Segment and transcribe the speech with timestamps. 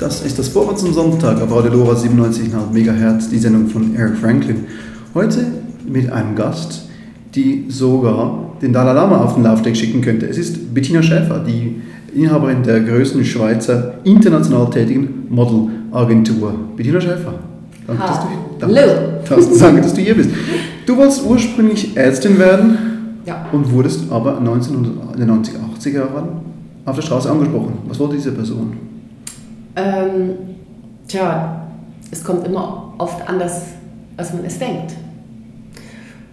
[0.00, 4.16] Das ist das Vorwort zum Sonntag auf Radio Lora 97,5 MHz, die Sendung von Eric
[4.16, 4.64] Franklin.
[5.14, 5.44] Heute
[5.86, 6.88] mit einem Gast,
[7.34, 10.26] die sogar den Dalai Lama auf den Laufsteg schicken könnte.
[10.26, 11.82] Es ist Bettina Schäfer, die
[12.14, 16.54] Inhaberin der größten Schweizer international tätigen Modelagentur.
[16.76, 17.34] Bettina Schäfer,
[17.86, 18.26] danke, dass du,
[18.58, 20.30] danke, danke, dass du hier bist.
[20.86, 22.78] Du wolltest ursprünglich Ärztin werden
[23.26, 23.44] Ja.
[23.52, 26.28] und wurdest aber 1990, 80er Jahren
[26.86, 27.74] auf der Straße angesprochen.
[27.86, 28.72] Was wollte diese Person?
[29.80, 30.30] Ähm,
[31.08, 31.66] tja,
[32.10, 33.62] es kommt immer oft anders,
[34.16, 34.92] als man es denkt.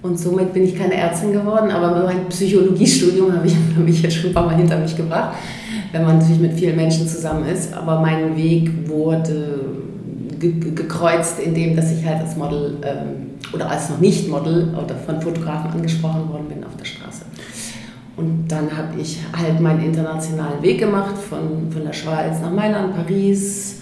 [0.01, 4.15] Und somit bin ich keine Ärztin geworden, aber mein Psychologiestudium habe ich, habe ich jetzt
[4.15, 5.35] schon ein paar Mal hinter mich gebracht,
[5.91, 7.73] wenn man natürlich mit vielen Menschen zusammen ist.
[7.73, 9.59] Aber mein Weg wurde
[10.39, 14.73] ge ge- gekreuzt, indem dass ich halt als Model ähm, oder als noch nicht Model
[14.75, 17.06] oder von Fotografen angesprochen worden bin auf der Straße.
[18.17, 22.95] Und dann habe ich halt meinen internationalen Weg gemacht, von, von der Schweiz nach Mailand,
[22.95, 23.81] Paris,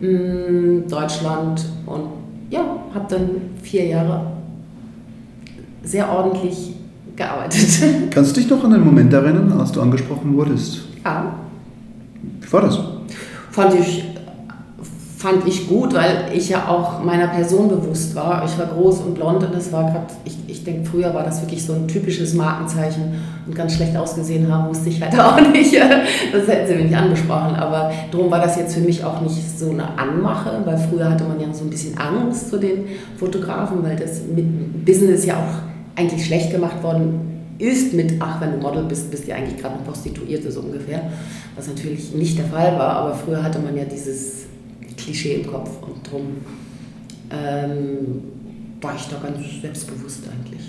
[0.00, 2.02] mh, Deutschland und
[2.50, 2.60] ja,
[2.94, 3.30] habe dann
[3.62, 4.26] vier Jahre
[5.82, 6.74] sehr ordentlich
[7.16, 7.68] gearbeitet.
[8.10, 10.82] Kannst du dich noch an den Moment erinnern, als du angesprochen wurdest?
[11.04, 11.34] ja,
[12.40, 12.78] Wie war das?
[13.50, 14.04] fand ich,
[15.20, 18.42] fand ich gut, weil ich ja auch meiner Person bewusst war.
[18.46, 21.42] Ich war groß und blond und das war gerade, ich, ich denke, früher war das
[21.42, 25.74] wirklich so ein typisches Markenzeichen und ganz schlecht ausgesehen haben, wusste ich halt auch nicht.
[26.32, 29.58] Das hätten sie mir nicht angesprochen, aber darum war das jetzt für mich auch nicht
[29.58, 32.86] so eine Anmache, weil früher hatte man ja so ein bisschen Angst vor den
[33.18, 37.26] Fotografen, weil das mit Business ja auch eigentlich schlecht gemacht worden
[37.58, 41.10] ist mit, ach, wenn du Model bist, bist du eigentlich gerade eine Prostituierte, so ungefähr.
[41.56, 44.39] Was natürlich nicht der Fall war, aber früher hatte man ja dieses
[45.10, 46.22] Klischee im Kopf und drum
[47.30, 48.22] ähm,
[48.80, 50.60] war ich da ganz selbstbewusst eigentlich.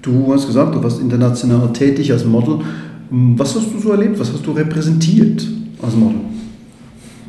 [0.00, 2.60] Du hast gesagt, du warst international tätig als Model.
[3.10, 4.18] Was hast du so erlebt?
[4.18, 5.46] Was hast du repräsentiert
[5.82, 6.20] als Model?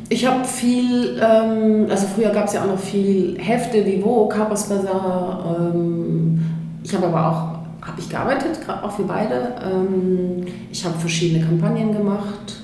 [0.08, 4.36] Ich habe viel, ähm, also früher gab es ja auch noch viel Hefte wie Vogue,
[4.38, 5.72] Harper's Bazaar.
[5.74, 6.40] Ähm,
[6.84, 9.54] ich habe aber auch, habe ich gearbeitet, auch für beide.
[9.64, 12.55] Ähm, ich habe verschiedene Kampagnen gemacht.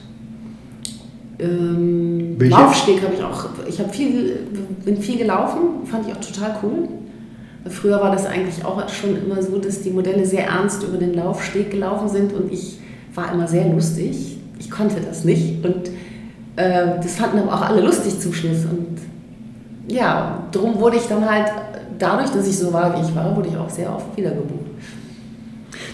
[1.43, 2.39] Ähm?
[2.39, 4.39] Laufsteg habe ich auch, ich habe viel,
[4.85, 6.89] bin viel gelaufen, fand ich auch total cool.
[7.69, 11.15] Früher war das eigentlich auch schon immer so, dass die Modelle sehr ernst über den
[11.15, 12.79] Laufsteg gelaufen sind und ich
[13.15, 14.39] war immer sehr lustig.
[14.59, 15.91] Ich konnte das nicht und
[16.57, 18.65] äh, das fanden aber auch alle lustig zum Schluss.
[18.65, 18.99] Und
[19.89, 21.47] ja, darum wurde ich dann halt,
[21.99, 24.71] dadurch, dass ich so war, wie ich war, wurde ich auch sehr oft wiedergebucht.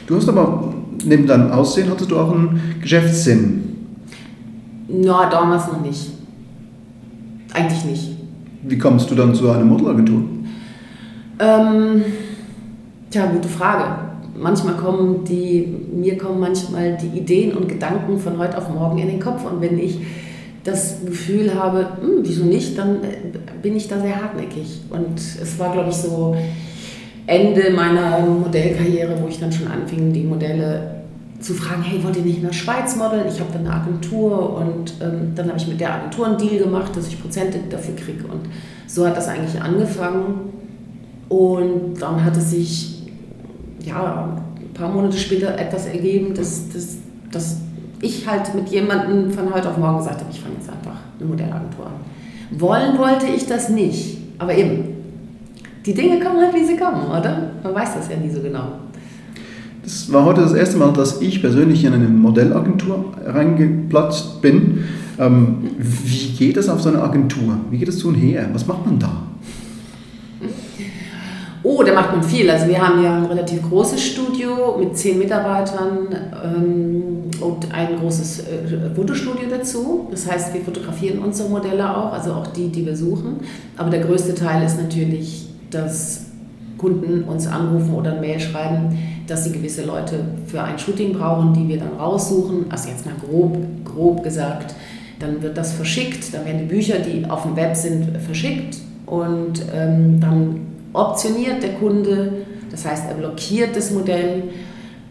[0.07, 0.73] Du hast aber,
[1.05, 3.68] neben deinem Aussehen, hattest du auch einen Geschäftssinn.
[4.89, 6.11] Na, damals noch nicht.
[7.53, 8.17] Eigentlich nicht.
[8.63, 10.23] Wie kommst du dann zu einer Modelagentur?
[11.39, 12.03] Ähm,
[13.11, 13.85] tja, gute Frage.
[14.37, 19.09] Manchmal kommen die, mir kommen manchmal die Ideen und Gedanken von heute auf morgen in
[19.09, 19.99] den Kopf und wenn ich
[20.65, 24.83] das Gefühl habe, hm, wieso nicht, dann äh, bin ich da sehr hartnäckig.
[24.91, 26.37] Und es war, glaube ich, so
[27.27, 30.98] Ende meiner Modellkarriere, wo ich dann schon anfing, die Modelle
[31.41, 33.27] zu fragen, hey, wollt ihr nicht in der Schweiz modeln?
[33.29, 36.59] Ich habe dann eine Agentur und ähm, dann habe ich mit der Agentur einen Deal
[36.59, 38.25] gemacht, dass ich Prozente dafür kriege.
[38.25, 38.49] Und
[38.87, 40.53] so hat das eigentlich angefangen.
[41.29, 43.03] Und dann hat es sich
[43.85, 46.97] ja, ein paar Monate später etwas ergeben, dass, dass,
[47.31, 47.57] dass
[48.01, 51.29] ich halt mit jemandem von heute auf morgen gesagt habe, ich fange jetzt einfach eine
[51.29, 51.93] Modellagentur an.
[52.51, 54.97] Wollen wollte ich das nicht, aber eben,
[55.85, 57.51] die Dinge kommen halt, wie sie kommen, oder?
[57.63, 58.69] Man weiß das ja nie so genau.
[59.89, 64.85] Das war heute das erste Mal, dass ich persönlich in eine Modellagentur reingeplatzt bin.
[65.19, 67.57] Ähm, wie geht das auf so eine Agentur?
[67.71, 68.51] Wie geht es zu und her?
[68.53, 69.23] Was macht man da?
[71.63, 72.51] Oh, da macht man viel.
[72.51, 76.15] Also wir haben ja ein relativ großes Studio mit zehn Mitarbeitern
[76.45, 77.03] ähm,
[77.41, 80.07] und ein großes äh, Fotostudio dazu.
[80.11, 83.37] Das heißt, wir fotografieren unsere Modelle auch, also auch die, die wir suchen.
[83.79, 86.27] Aber der größte Teil ist natürlich, dass
[86.77, 88.97] Kunden uns anrufen oder eine Mail schreiben,
[89.29, 92.67] dass sie gewisse Leute für ein Shooting brauchen, die wir dann raussuchen.
[92.71, 94.75] Also jetzt mal grob, grob gesagt,
[95.21, 99.63] dann wird das verschickt, dann werden die Bücher, die auf dem Web sind, verschickt und
[99.75, 100.61] ähm, dann
[100.93, 102.33] optioniert der Kunde,
[102.71, 104.45] das heißt, er blockiert das Modell,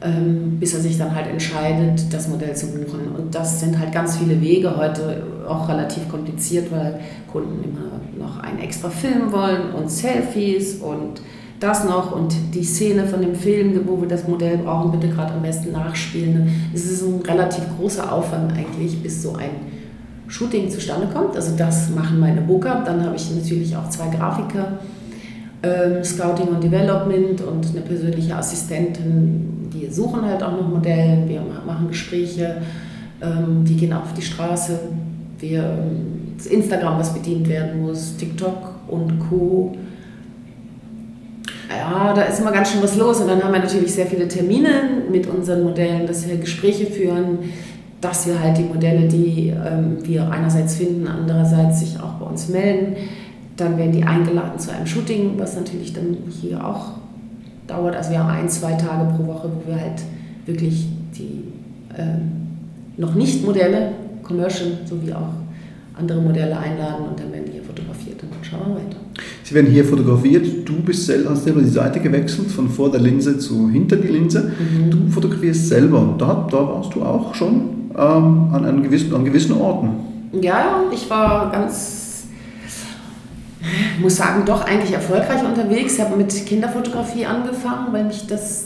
[0.01, 3.11] ähm, bis er sich dann halt entscheidet, das Modell zu buchen.
[3.17, 6.99] Und das sind halt ganz viele Wege, heute auch relativ kompliziert, weil
[7.31, 11.21] Kunden immer noch einen extra Film wollen und Selfies und
[11.59, 15.33] das noch und die Szene von dem Film, wo wir das Modell brauchen, bitte gerade
[15.33, 16.69] am besten nachspielen.
[16.73, 19.49] Es ist ein relativ großer Aufwand eigentlich, bis so ein
[20.27, 21.35] Shooting zustande kommt.
[21.35, 22.83] Also das machen meine Booker.
[22.85, 24.79] Dann habe ich natürlich auch zwei Grafiker,
[25.63, 29.69] ähm, Scouting und Development und eine persönliche Assistentin.
[29.73, 31.27] Die suchen halt auch noch Modelle.
[31.27, 32.61] Wir machen Gespräche.
[33.19, 34.79] Ähm, die gehen auf die Straße.
[35.39, 39.75] Wir, ähm, das Instagram, was bedient werden muss, TikTok und Co
[41.75, 43.19] ja, da ist immer ganz schön was los.
[43.19, 47.39] Und dann haben wir natürlich sehr viele Termine mit unseren Modellen, dass wir Gespräche führen,
[48.01, 52.47] dass wir halt die Modelle, die ähm, wir einerseits finden, andererseits sich auch bei uns
[52.49, 52.95] melden.
[53.55, 56.91] Dann werden die eingeladen zu einem Shooting, was natürlich dann hier auch
[57.65, 57.95] dauert.
[57.95, 60.01] Also wir haben ein, zwei Tage pro Woche, wo wir halt
[60.45, 61.43] wirklich die
[61.97, 62.47] ähm,
[62.97, 63.93] noch nicht Modelle,
[64.23, 65.33] Commercial sowie auch
[65.97, 68.97] andere Modelle einladen und dann werden die hier fotografiert und dann schauen wir weiter.
[69.47, 72.99] Sie werden hier fotografiert, du bist selber, hast selber die Seite gewechselt, von vor der
[72.99, 74.51] Linse zu hinter die Linse.
[74.59, 74.91] Mhm.
[74.91, 79.23] Du fotografierst selber und da, da warst du auch schon ähm, an, an, gewissen, an
[79.23, 79.91] gewissen Orten.
[80.33, 82.25] Ja, ich war ganz,
[84.01, 85.93] muss sagen, doch eigentlich erfolgreich unterwegs.
[85.93, 88.65] Ich habe mit Kinderfotografie angefangen, weil mich das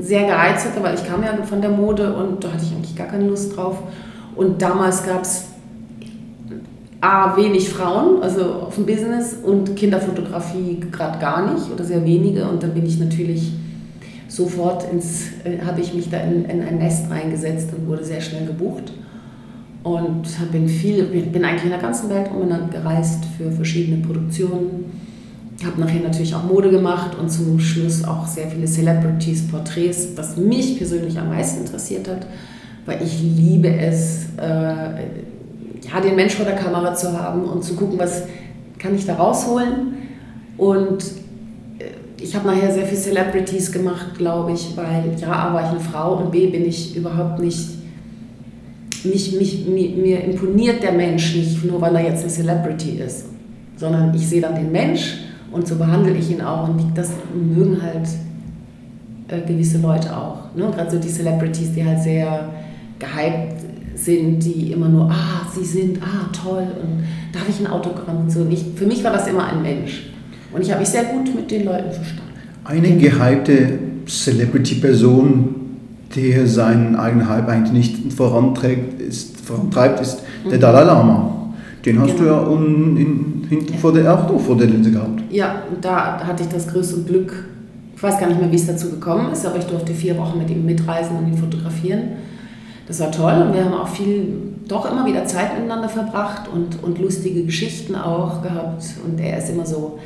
[0.00, 2.94] sehr gereizt hatte, weil ich kam ja von der Mode und da hatte ich eigentlich
[2.94, 3.78] gar keine Lust drauf.
[4.36, 5.46] Und damals gab es
[7.00, 12.48] A, wenig Frauen, also auf dem Business und Kinderfotografie gerade gar nicht oder sehr wenige.
[12.48, 13.52] Und dann bin ich natürlich
[14.26, 18.20] sofort ins, äh, habe ich mich da in, in, ein Nest reingesetzt und wurde sehr
[18.20, 18.92] schnell gebucht.
[19.84, 24.86] Und bin viel, bin eigentlich in der ganzen Welt umeinander gereist für verschiedene Produktionen.
[25.64, 30.36] Habe nachher natürlich auch Mode gemacht und zum Schluss auch sehr viele Celebrities, Porträts, was
[30.36, 32.26] mich persönlich am meisten interessiert hat,
[32.86, 35.04] weil ich liebe es, äh,
[35.92, 38.24] ja, den Mensch vor der Kamera zu haben und zu gucken, was
[38.78, 39.94] kann ich da rausholen.
[40.56, 41.02] Und
[41.78, 45.70] äh, ich habe nachher sehr viele Celebrities gemacht, glaube ich, weil ja, A war ich
[45.70, 47.68] eine Frau und B bin ich überhaupt nicht,
[49.04, 53.26] nicht mich, mir, mir imponiert der Mensch nicht nur, weil er jetzt eine Celebrity ist,
[53.76, 55.18] sondern ich sehe dann den Mensch
[55.52, 58.08] und so behandle ich ihn auch und das mögen halt
[59.28, 60.54] äh, gewisse Leute auch.
[60.54, 60.70] Ne?
[60.74, 62.48] Gerade so die Celebrities, die halt sehr
[62.98, 63.57] gehypt
[63.98, 68.30] sind, die immer nur, ah, sie sind, ah, toll und darf ich ein Autogramm und
[68.30, 68.46] so.
[68.50, 70.10] Ich, für mich war das immer ein Mensch.
[70.52, 72.32] Und ich habe mich sehr gut mit den Leuten verstanden.
[72.64, 75.54] Eine gehypte Celebrity-Person,
[76.14, 80.50] die seinen eigenen Hype eigentlich nicht voranträgt, ist, vorantreibt, ist mhm.
[80.50, 81.34] der Dalai Lama.
[81.84, 82.18] Den hast genau.
[82.18, 83.78] du ja un, in, hinten ja.
[83.78, 85.22] vor der, auch vor der Linse gehabt.
[85.30, 87.44] Ja, da hatte ich das größte Glück.
[87.94, 90.38] Ich weiß gar nicht mehr, wie es dazu gekommen ist, aber ich durfte vier Wochen
[90.38, 92.12] mit ihm mitreisen und ihn fotografieren.
[92.88, 94.32] Das war toll und wir haben auch viel,
[94.66, 98.82] doch immer wieder Zeit miteinander verbracht und, und lustige Geschichten auch gehabt.
[99.04, 99.98] Und er ist immer so,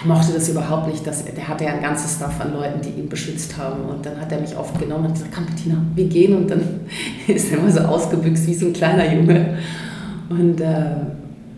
[0.00, 2.98] er mochte das überhaupt nicht, dass, der hatte ja ein ganzes Staff an Leuten, die
[2.98, 3.82] ihn beschützt haben.
[3.84, 6.34] Und dann hat er mich oft genommen und gesagt, komm Bettina, wir gehen.
[6.38, 6.62] Und dann
[7.26, 9.58] ist er immer so ausgebüxt wie so ein kleiner Junge.
[10.30, 10.84] Und äh,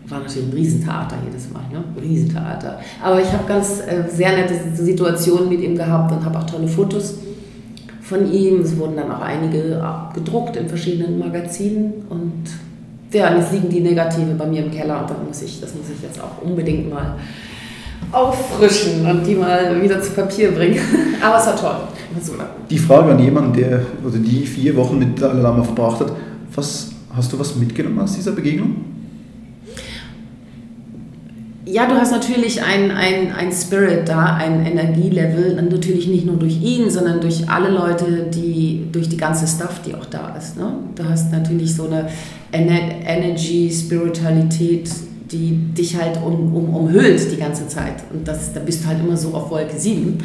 [0.09, 1.85] war natürlich ein Riesentheater jedes Mal, ne?
[2.01, 2.81] Riesentheater.
[3.01, 6.67] Aber ich habe ganz äh, sehr nette Situationen mit ihm gehabt und habe auch tolle
[6.67, 7.15] Fotos
[8.03, 8.61] von ihm.
[8.61, 9.81] Es wurden dann auch einige
[10.13, 12.43] gedruckt in verschiedenen Magazinen und
[13.11, 15.85] ja, jetzt liegen die Negative bei mir im Keller und da muss ich, das muss
[15.95, 17.15] ich jetzt auch unbedingt mal
[18.11, 20.79] auffrischen und die mal wieder zu Papier bringen.
[21.21, 21.75] Aber es war toll.
[22.69, 26.11] Die Frage an jemanden, der oder die vier Wochen mit Dalai Lama verbracht hat,
[26.53, 28.92] was, hast du was mitgenommen aus dieser Begegnung?
[31.65, 36.61] Ja, du hast natürlich ein, ein, ein Spirit da, ein Energielevel, natürlich nicht nur durch
[36.61, 40.57] ihn, sondern durch alle Leute, die, durch die ganze Stuff, die auch da ist.
[40.57, 40.73] Ne?
[40.95, 42.09] Du hast natürlich so eine
[42.51, 44.89] Energy, Spiritualität,
[45.31, 48.03] die dich halt um, um, umhüllt die ganze Zeit.
[48.11, 50.17] Und das, da bist du halt immer so auf Wolke 7.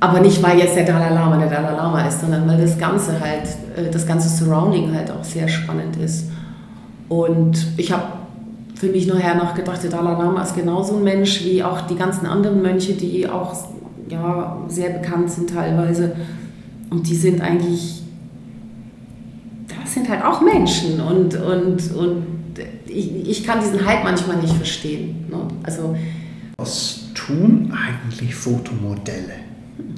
[0.00, 3.20] Aber nicht, weil jetzt der Dalai Lama der Dalai Lama ist, sondern weil das Ganze
[3.20, 3.44] halt,
[3.76, 6.30] äh, das ganze Surrounding halt auch sehr spannend ist.
[7.10, 8.19] Und ich habe
[8.80, 11.96] für mich nachher noch gedacht, der Dalai Lama ist genauso ein Mensch wie auch die
[11.96, 13.54] ganzen anderen Mönche, die auch
[14.08, 16.16] ja, sehr bekannt sind teilweise.
[16.88, 18.00] Und die sind eigentlich,
[19.68, 20.98] das sind halt auch Menschen.
[20.98, 22.22] Und, und, und
[22.86, 25.26] ich, ich kann diesen Hype manchmal nicht verstehen.
[25.28, 25.42] Ne?
[25.62, 25.94] Also,
[26.56, 29.34] Was tun eigentlich Fotomodelle?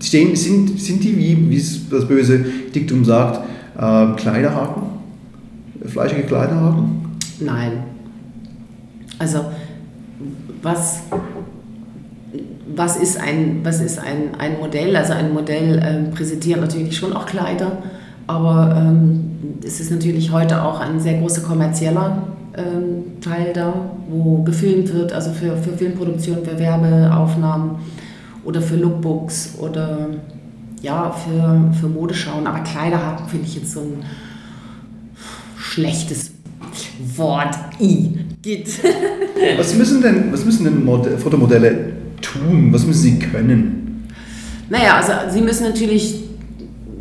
[0.00, 3.46] Stehen, sind, sind die, wie, wie es das böse Diktum sagt,
[3.76, 4.82] äh, Kleiderhaken?
[5.86, 7.18] Fleischige Kleiderhaken?
[7.38, 7.91] Nein.
[9.22, 9.44] Also,
[10.62, 11.02] was,
[12.74, 14.96] was ist, ein, was ist ein, ein Modell?
[14.96, 17.78] Also, ein Modell äh, präsentiert natürlich schon auch Kleider,
[18.26, 19.30] aber ähm,
[19.64, 22.26] es ist natürlich heute auch ein sehr großer kommerzieller
[22.56, 23.72] ähm, Teil da,
[24.08, 27.76] wo gefilmt wird, also für, für Filmproduktion, für Werbeaufnahmen
[28.44, 30.08] oder für Lookbooks oder
[30.82, 32.46] ja, für, für Modeschauen.
[32.46, 34.04] Aber Kleiderhaken finde ich jetzt so ein
[35.56, 36.32] schlechtes
[37.16, 37.56] Wort.
[37.80, 38.31] I.
[38.42, 38.68] Geht.
[39.56, 42.72] was müssen denn, was müssen denn Mod Fotomodelle tun?
[42.72, 44.08] Was müssen sie können?
[44.68, 46.24] Naja, also sie müssen natürlich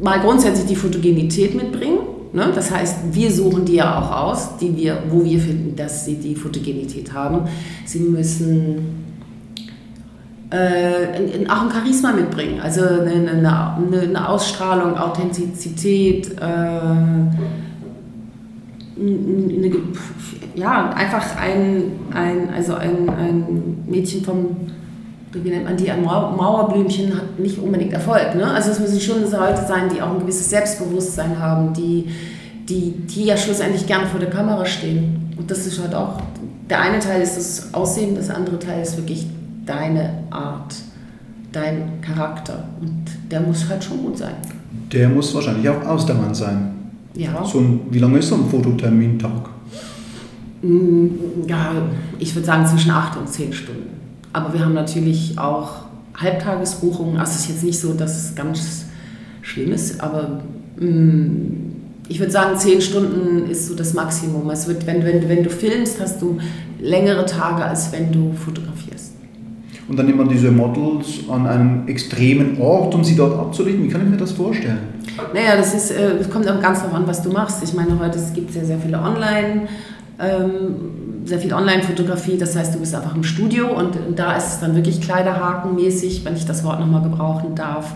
[0.02, 2.00] mal grundsätzlich die Fotogenität mitbringen.
[2.34, 2.52] Ne?
[2.54, 6.16] Das heißt, wir suchen die ja auch aus, die wir, wo wir finden, dass sie
[6.16, 7.48] die Fotogenität haben.
[7.86, 9.02] Sie müssen
[10.52, 17.71] äh, auch ein Charisma mitbringen, also eine, eine, eine Ausstrahlung, Authentizität, äh,
[19.02, 19.72] eine,
[20.56, 24.56] ja, einfach ein, ein, also ein, ein Mädchen vom,
[25.34, 28.36] wie nennt man die, ein Mauerblümchen hat nicht unbedingt Erfolg.
[28.36, 28.46] Ne?
[28.46, 32.10] Also es müssen schon Leute sein, die auch ein gewisses Selbstbewusstsein haben, die,
[32.68, 35.34] die, die ja schlussendlich gern vor der Kamera stehen.
[35.38, 36.22] Und das ist halt auch,
[36.70, 39.28] der eine Teil ist das Aussehen, das andere Teil ist wirklich
[39.66, 40.76] deine Art,
[41.52, 42.66] dein Charakter.
[42.80, 44.36] Und der muss halt schon gut sein.
[44.92, 46.81] Der muss wahrscheinlich auch ausdauernd sein.
[47.16, 47.44] Ja.
[47.44, 49.50] So ein, wie lange ist so ein Fototermin-Tag?
[50.62, 51.08] Mm,
[51.48, 51.74] ja,
[52.20, 53.90] ich würde sagen zwischen acht und zehn Stunden.
[54.34, 57.18] Aber wir haben natürlich auch Halbtagesbuchungen.
[57.18, 58.86] Also es ist jetzt nicht so, dass es ganz
[59.42, 60.42] schlimm ist, aber
[60.80, 61.72] mm,
[62.08, 64.50] ich würde sagen, zehn Stunden ist so das Maximum.
[64.50, 66.38] Es wird, wenn, wenn, wenn du filmst, hast du
[66.80, 69.14] längere Tage, als wenn du fotografierst.
[69.88, 73.84] Und dann nimmt man diese Models an einem extremen Ort, um sie dort abzulichten.
[73.84, 74.80] Wie kann ich mir das vorstellen?
[75.34, 77.64] Naja, das, ist, äh, das kommt auch ganz darauf an, was du machst.
[77.64, 79.68] Ich meine, heute gibt es ja sehr viele Online-
[80.22, 80.76] ähm,
[81.26, 84.76] sehr viel Online-Fotografie, das heißt, du bist einfach im Studio und da ist es dann
[84.76, 87.94] wirklich Kleiderhakenmäßig, wenn ich das Wort nochmal gebrauchen darf,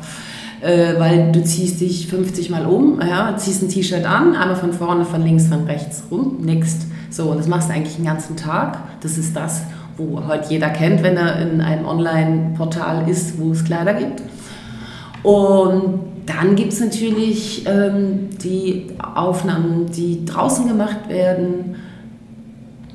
[0.61, 4.73] äh, weil du ziehst dich 50 Mal um, ja, ziehst ein T-Shirt an, einmal von
[4.73, 6.87] vorne, von links, von rechts rum, next.
[7.09, 8.79] So, und das machst du eigentlich den ganzen Tag.
[9.01, 9.61] Das ist das,
[9.97, 14.21] wo heute jeder kennt, wenn er in einem Online-Portal ist, wo es Kleider gibt.
[15.23, 21.75] Und dann gibt es natürlich ähm, die Aufnahmen, die draußen gemacht werden,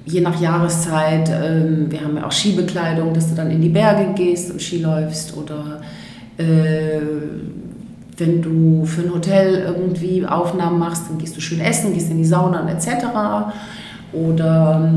[0.04, 1.30] je nach Jahreszeit.
[1.30, 4.78] Ähm, wir haben ja auch Skibekleidung, dass du dann in die Berge gehst und Ski
[4.78, 5.80] läufst oder
[6.36, 7.00] äh,
[8.16, 12.18] wenn du für ein Hotel irgendwie Aufnahmen machst, dann gehst du schön essen, gehst in
[12.18, 13.06] die Sauna etc.
[14.12, 14.92] Oder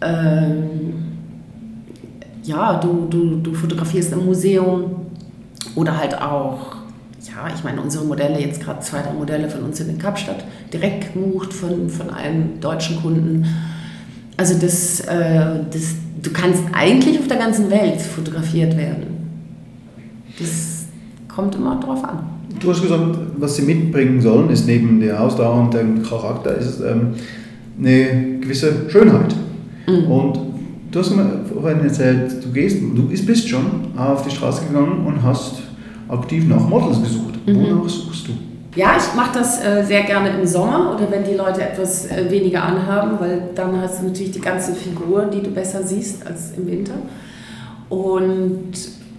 [0.00, 0.92] ähm,
[2.44, 5.06] ja, du, du, du fotografierst im Museum
[5.74, 6.76] oder halt auch,
[7.34, 10.44] ja, ich meine, unsere Modelle, jetzt gerade zwei, drei Modelle von uns sind in Kapstadt,
[10.72, 13.46] direkt gebucht von, von einem deutschen Kunden.
[14.36, 19.06] Also das, äh, das, du kannst eigentlich auf der ganzen Welt fotografiert werden.
[20.38, 20.84] Das
[21.28, 22.24] kommt immer drauf an.
[22.60, 26.80] Du hast gesagt, was sie mitbringen sollen, ist neben der Ausdauer und dem Charakter, ist
[26.80, 27.14] ähm,
[27.78, 29.34] eine gewisse Schönheit.
[29.86, 30.04] Mhm.
[30.10, 30.38] Und
[30.90, 35.22] du hast mir vorhin erzählt, du, gehst, du bist schon auf die Straße gegangen und
[35.22, 35.62] hast
[36.12, 37.46] aktiv nach Models gesucht.
[37.46, 37.78] Mhm.
[37.78, 38.32] Wonach suchst du?
[38.74, 42.30] Ja, ich mache das äh, sehr gerne im Sommer oder wenn die Leute etwas äh,
[42.30, 46.52] weniger anhaben, weil dann hast du natürlich die ganze Figur, die du besser siehst als
[46.56, 46.94] im Winter.
[47.90, 48.72] Und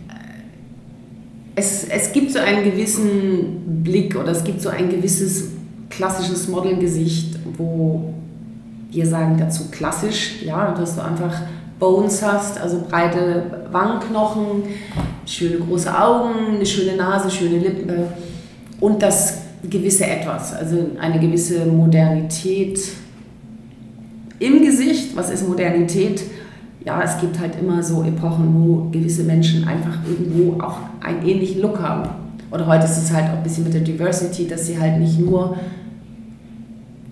[0.09, 0.13] äh,
[1.55, 5.49] es, es gibt so einen gewissen Blick oder es gibt so ein gewisses
[5.91, 8.13] klassisches Modelgesicht, wo
[8.89, 11.41] wir sagen dazu klassisch, ja, dass du einfach
[11.79, 14.63] Bones hast, also breite Wangenknochen,
[15.25, 17.89] schöne große Augen, eine schöne Nase, schöne Lippen
[18.79, 22.79] und das gewisse Etwas, also eine gewisse Modernität
[24.39, 25.15] im Gesicht.
[25.15, 26.23] Was ist Modernität?
[26.85, 31.61] Ja, es gibt halt immer so Epochen, wo gewisse Menschen einfach irgendwo auch einen ähnlichen
[31.61, 32.09] Look haben.
[32.51, 35.17] Oder heute ist es halt auch ein bisschen mit der Diversity, dass sie halt nicht
[35.17, 35.57] nur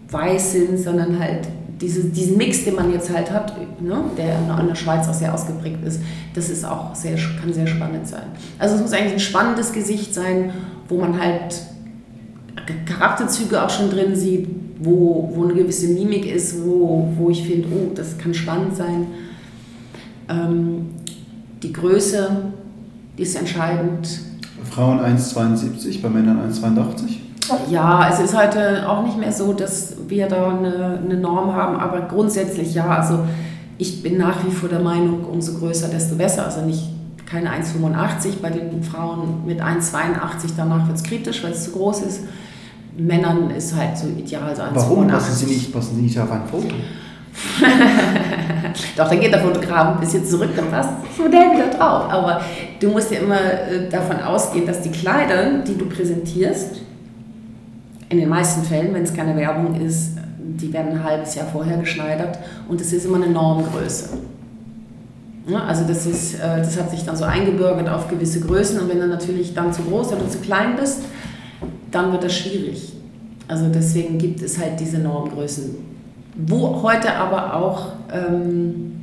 [0.10, 1.47] weiß sind, sondern halt
[1.82, 5.34] diese, diesen Mix, den man jetzt halt hat, ne, der in der Schweiz auch sehr
[5.34, 6.00] ausgeprägt ist,
[6.36, 8.24] das ist auch sehr, kann sehr spannend sein.
[8.60, 10.54] Also es muss eigentlich ein spannendes Gesicht sein,
[10.88, 11.56] wo man halt
[12.86, 14.48] Charakterzüge auch schon drin sieht,
[14.80, 19.08] wo, wo eine gewisse Mimik ist, wo, wo ich finde, oh, das kann spannend sein.
[20.30, 20.89] Ähm,
[21.63, 22.30] die Größe,
[23.17, 24.08] die ist entscheidend.
[24.70, 27.21] Frauen 1,72, bei Männern 1,82?
[27.70, 31.78] Ja, es ist heute auch nicht mehr so, dass wir da eine, eine Norm haben,
[31.78, 32.88] aber grundsätzlich ja.
[32.88, 33.20] Also
[33.78, 36.46] ich bin nach wie vor der Meinung, umso größer, desto besser.
[36.46, 36.90] Also nicht
[37.26, 42.02] keine 1,85, bei den Frauen mit 1,82 danach wird es kritisch, weil es zu groß
[42.02, 42.22] ist.
[42.98, 44.50] Männern ist halt so ideal.
[44.50, 46.68] Also Warum passen Sie, nicht, passen Sie nicht auf ein Foto?
[48.98, 52.12] Doch, dann geht der Fotograf ein bisschen zurück, dann passt das Modell wieder drauf.
[52.12, 52.42] Aber
[52.80, 56.82] du musst ja immer äh, davon ausgehen, dass die Kleider, die du präsentierst,
[58.12, 61.78] in den meisten Fällen, wenn es keine Werbung ist, die werden ein halbes Jahr vorher
[61.78, 64.10] geschneidert und es ist immer eine Normgröße.
[65.67, 69.00] Also das, ist, äh, das hat sich dann so eingebürgert auf gewisse Größen und wenn
[69.00, 71.00] du natürlich dann zu groß oder zu klein bist,
[71.89, 72.93] dann wird das schwierig.
[73.47, 75.76] Also deswegen gibt es halt diese Normgrößen.
[76.36, 79.02] Wo heute aber auch, ähm,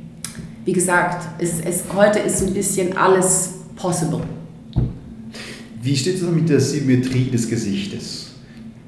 [0.65, 4.21] wie gesagt, es, es, heute ist so ein bisschen alles possible.
[5.81, 8.28] Wie steht es mit der Symmetrie des Gesichtes?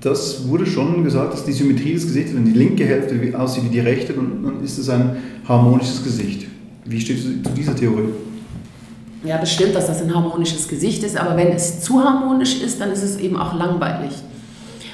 [0.01, 3.69] Das wurde schon gesagt, dass die Symmetrie des Gesichts, wenn die linke Hälfte aussieht wie
[3.69, 6.47] die rechte, dann ist es ein harmonisches Gesicht.
[6.85, 8.09] Wie steht es zu dieser Theorie?
[9.23, 12.81] Ja, das stimmt, dass das ein harmonisches Gesicht ist, aber wenn es zu harmonisch ist,
[12.81, 14.11] dann ist es eben auch langweilig.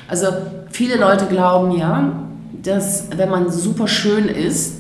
[0.10, 0.28] Also
[0.70, 2.28] viele Leute glauben ja,
[2.62, 4.74] dass wenn man super schön ist,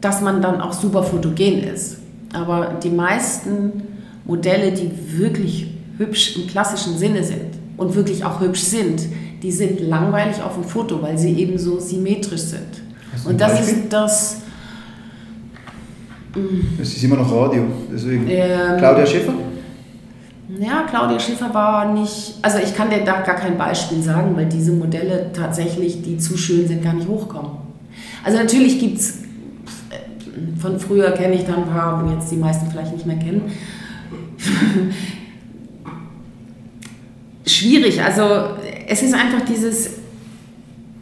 [0.00, 1.98] dass man dann auch super fotogen ist.
[2.32, 3.84] Aber die meisten
[4.24, 9.02] Modelle, die wirklich hübsch im klassischen Sinne sind und wirklich auch hübsch sind,
[9.42, 12.82] die sind langweilig auf dem Foto, weil sie eben so symmetrisch sind.
[13.24, 13.74] Und das Beispiel?
[13.74, 14.42] ist das
[16.80, 18.26] es ist immer noch Radio, deswegen.
[18.28, 19.34] Ähm, Claudia Schiffer?
[20.58, 24.46] Ja, Claudia Schiffer war nicht, also ich kann dir da gar kein Beispiel sagen, weil
[24.46, 27.52] diese Modelle tatsächlich, die zu schön sind, gar nicht hochkommen.
[28.24, 29.18] Also natürlich gibt es,
[30.58, 33.42] von früher kenne ich da ein paar, wo jetzt die meisten vielleicht nicht mehr kennen.
[37.46, 38.22] Schwierig, also
[38.86, 39.90] es ist einfach dieses,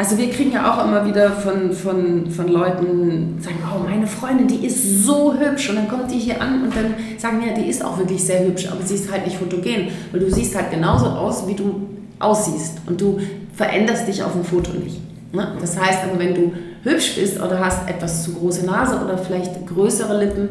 [0.00, 4.48] also wir kriegen ja auch immer wieder von, von, von Leuten, sagen, oh, meine Freundin,
[4.48, 5.68] die ist so hübsch.
[5.68, 8.46] Und dann kommt die hier an und dann sagen, ja, die ist auch wirklich sehr
[8.46, 9.88] hübsch, aber sie ist halt nicht fotogen.
[10.10, 11.82] Weil du siehst halt genauso aus, wie du
[12.18, 12.78] aussiehst.
[12.86, 13.18] Und du
[13.54, 15.00] veränderst dich auf dem Foto nicht.
[15.34, 15.56] Ne?
[15.60, 19.66] Das heißt aber, wenn du hübsch bist oder hast etwas zu große Nase oder vielleicht
[19.66, 20.48] größere Lippen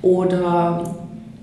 [0.00, 1.01] oder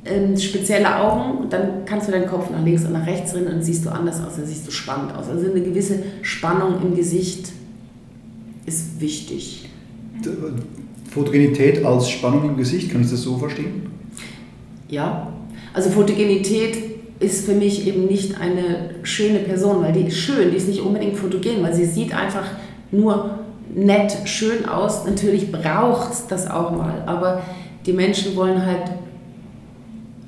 [0.09, 3.63] ähm, spezielle Augen, dann kannst du deinen Kopf nach links und nach rechts drehen und
[3.63, 5.29] siehst du anders aus, dann siehst du spannend aus.
[5.29, 7.51] Also eine gewisse Spannung im Gesicht
[8.65, 9.69] ist wichtig.
[11.09, 13.89] Fotogenität als Spannung im Gesicht, kann ich das so verstehen?
[14.89, 15.33] Ja,
[15.73, 16.77] also Fotogenität
[17.19, 20.81] ist für mich eben nicht eine schöne Person, weil die ist schön, die ist nicht
[20.81, 22.45] unbedingt fotogen, weil sie sieht einfach
[22.91, 23.39] nur
[23.73, 25.05] nett, schön aus.
[25.05, 27.41] Natürlich braucht es das auch mal, aber
[27.85, 28.91] die Menschen wollen halt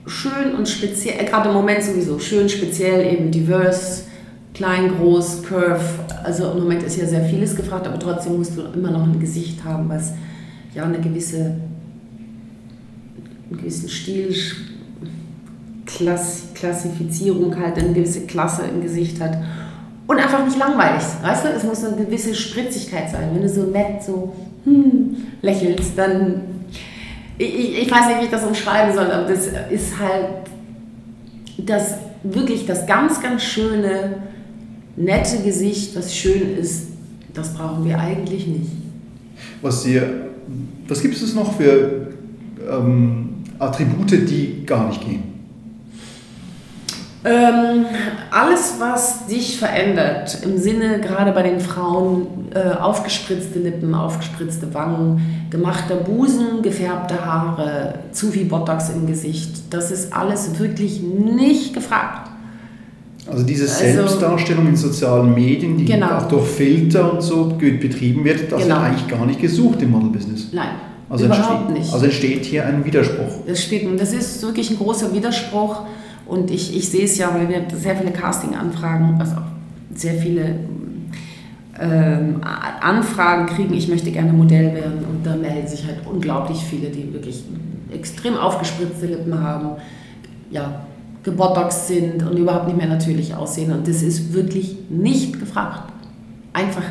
[0.06, 4.04] schön und speziell, äh, gerade im Moment sowieso, schön, speziell, eben diverse,
[4.54, 5.82] klein, groß, curve.
[6.24, 9.20] Also im Moment ist ja sehr vieles gefragt, aber trotzdem musst du immer noch ein
[9.20, 10.14] Gesicht haben, was
[10.74, 11.56] ja eine gewisse,
[13.50, 14.36] einen gewissen Stil,
[15.86, 19.38] Klass, Klassifizierung halt, eine gewisse Klasse im Gesicht hat.
[20.08, 21.04] Und einfach nicht langweilig.
[21.22, 23.30] Weißt du, es muss eine gewisse Spritzigkeit sein.
[23.34, 24.34] Wenn du so nett so
[24.66, 26.42] hm, lächelst, dann
[27.42, 30.28] ich, ich weiß nicht, wie ich das umschreiben soll, aber das ist halt
[31.58, 34.24] das wirklich das ganz, ganz schöne,
[34.96, 36.88] nette Gesicht, was schön ist,
[37.34, 38.72] das brauchen wir eigentlich nicht.
[39.62, 39.88] Was,
[40.88, 42.08] was gibt es noch für
[42.70, 45.31] ähm, Attribute, die gar nicht gehen?
[47.24, 47.86] Ähm,
[48.32, 55.46] alles, was dich verändert, im Sinne gerade bei den Frauen, äh, aufgespritzte Lippen, aufgespritzte Wangen,
[55.52, 62.30] gemachter Busen, gefärbte Haare, zu viel Botox im Gesicht, das ist alles wirklich nicht gefragt.
[63.30, 66.18] Also diese Also- Selbstdarstellung in sozialen Medien, die Genau.
[66.18, 68.78] auch durch Filter und so betrieben wird, das Genau.
[68.78, 70.48] wird eigentlich gar nicht gesucht im Modelbusiness.
[70.54, 70.70] Nein,
[71.08, 71.94] Also überhaupt entsteht, nicht.
[71.94, 73.46] Also entsteht hier ein Widerspruch.
[73.46, 75.82] Das steht, und das ist wirklich ein großer Widerspruch.
[76.26, 79.36] Und ich, ich sehe es ja, weil wir sehr viele Casting-Anfragen, also
[79.94, 80.56] sehr viele
[81.80, 82.42] ähm,
[82.82, 85.06] Anfragen kriegen, ich möchte gerne Modell werden.
[85.10, 87.44] Und da melden sich halt unglaublich viele, die wirklich
[87.94, 89.72] extrem aufgespritzte Lippen haben,
[90.50, 90.82] ja,
[91.24, 93.72] gebotoxt sind und überhaupt nicht mehr natürlich aussehen.
[93.72, 95.92] Und das ist wirklich nicht gefragt.
[96.54, 96.84] Einfach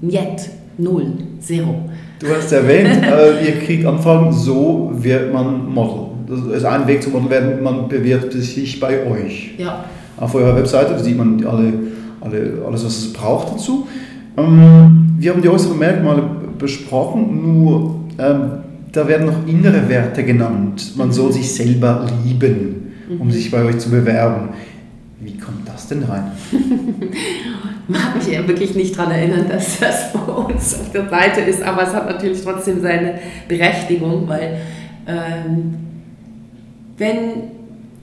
[0.00, 1.74] niet, null, zero.
[2.18, 6.05] Du hast erwähnt, äh, ihr kriegt Anfragen, so wird man Model.
[6.26, 9.54] Das ist ein Weg zum Model werden, man bewirbt sich bei euch.
[9.58, 9.84] Ja,
[10.16, 11.72] Auf eurer Webseite da sieht man alle,
[12.20, 13.86] alle, alles, was es braucht dazu.
[14.36, 16.22] Ähm, wir haben die äußeren Merkmale
[16.58, 18.50] besprochen, nur ähm,
[18.92, 20.96] da werden noch innere Werte genannt.
[20.96, 24.48] Man soll sich selber lieben, um sich bei euch zu bewerben.
[25.20, 26.32] Wie kommt das denn rein?
[27.88, 31.62] mag mich ja wirklich nicht daran erinnern, dass das bei uns auf der Seite ist,
[31.62, 33.14] aber es hat natürlich trotzdem seine
[33.48, 34.58] Berechtigung, weil
[35.06, 35.74] ähm,
[36.96, 37.50] wenn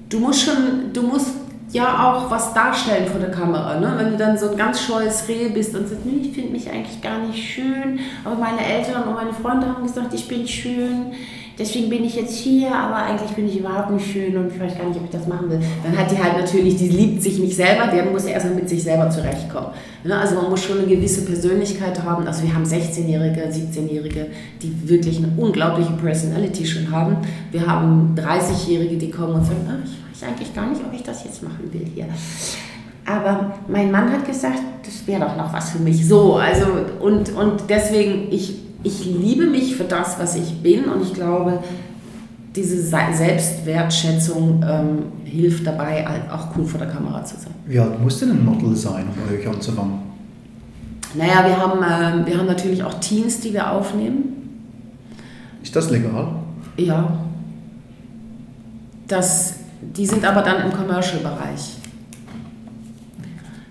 [0.10, 1.32] du musst schon, du musst
[1.72, 3.96] ja auch was darstellen vor der Kamera, ne?
[3.98, 6.70] wenn du dann so ein ganz scheues Reh bist und sagst, nee, ich finde mich
[6.70, 11.14] eigentlich gar nicht schön, aber meine Eltern und meine Freunde haben gesagt, ich bin schön,
[11.58, 14.78] deswegen bin ich jetzt hier, aber eigentlich bin ich überhaupt nicht schön und ich weiß
[14.78, 15.60] gar nicht, ob ich das machen will.
[15.84, 18.84] Dann hat die halt natürlich, die liebt sich nicht selber, der muss erstmal mit sich
[18.84, 19.70] selber zurechtkommen.
[20.04, 20.18] Ne?
[20.18, 22.28] Also man muss schon eine gewisse Persönlichkeit haben.
[22.28, 24.28] Also wir haben 16-Jährige, 17-Jährige,
[24.62, 27.18] die wirklich eine unglaubliche Personality schon haben.
[27.52, 31.04] Wir haben 30-Jährige, die kommen und sagen, ach, ich weiß eigentlich gar nicht, ob ich
[31.04, 32.08] das jetzt machen will hier.
[33.06, 36.08] Aber mein Mann hat gesagt, das wäre doch noch was für mich.
[36.08, 36.66] So, also
[37.02, 41.60] und, und deswegen, ich, ich liebe mich für das, was ich bin und ich glaube,
[42.56, 47.54] diese Se- Selbstwertschätzung ähm, hilft dabei, auch cool vor der Kamera zu sein.
[47.66, 50.00] Wie alt muss denn ein Model sein, um bei euch anzufangen?
[51.16, 51.80] Naja, wir haben,
[52.20, 54.24] ähm, wir haben natürlich auch Teens, die wir aufnehmen.
[55.62, 56.28] Ist das legal?
[56.78, 57.20] Ja.
[59.08, 59.56] Das,
[59.96, 61.78] die sind aber dann im Commercial-Bereich.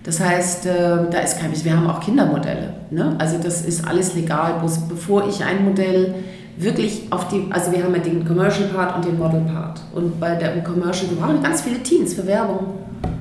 [0.03, 2.73] Das heißt, äh, da ist kein Wir haben auch Kindermodelle.
[2.93, 3.15] Ne?
[3.17, 4.59] Also das ist alles legal.
[4.59, 6.13] Bloß bevor ich ein Modell
[6.57, 9.81] wirklich auf die, also wir haben ja den Commercial-Part und den Model-Part.
[9.95, 12.67] Und bei der Commercial, wir brauchen ganz viele Teens für Werbung.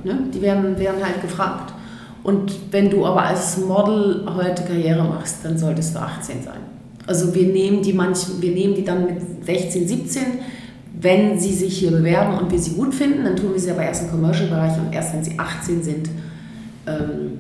[0.04, 0.18] Ne?
[0.32, 1.72] Die werden, werden halt gefragt.
[2.22, 6.61] Und wenn du aber als Model heute Karriere machst, dann solltest du 18 sein.
[7.06, 10.22] Also wir nehmen die manchen, wir nehmen die dann mit 16, 17,
[11.00, 13.82] wenn sie sich hier bewerben und wir sie gut finden, dann tun wir sie aber
[13.82, 16.11] erst im Commercial-Bereich und erst wenn sie 18 sind,
[16.87, 17.38] ähm,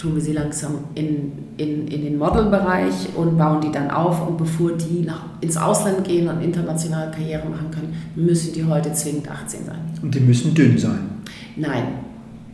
[0.00, 4.26] tun wir sie langsam in, in, in den Model-Bereich und bauen die dann auf.
[4.26, 8.92] Und bevor die nach, ins Ausland gehen und international Karriere machen können, müssen die heute
[8.94, 9.78] zwingend 18 sein.
[10.02, 11.00] Und die müssen dünn sein.
[11.56, 11.84] Nein,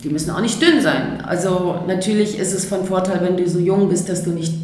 [0.02, 1.20] die müssen auch nicht dünn sein.
[1.20, 4.54] Also natürlich ist es von Vorteil, wenn du so jung bist, dass du nicht,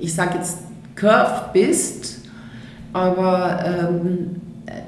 [0.00, 0.58] ich sag jetzt,
[0.96, 2.22] curved bist,
[2.92, 4.40] aber ähm,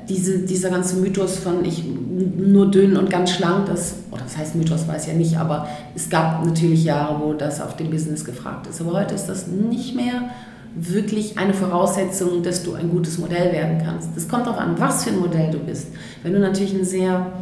[0.09, 4.55] diese, dieser ganze Mythos von ich nur dünn und ganz schlank, das, oder das heißt
[4.55, 8.67] Mythos, weiß ja nicht, aber es gab natürlich Jahre, wo das auf dem Business gefragt
[8.67, 8.81] ist.
[8.81, 10.31] Aber heute ist das nicht mehr
[10.75, 14.11] wirklich eine Voraussetzung, dass du ein gutes Modell werden kannst.
[14.15, 15.89] Das kommt darauf an, was für ein Modell du bist.
[16.23, 17.33] Wenn du natürlich ein sehr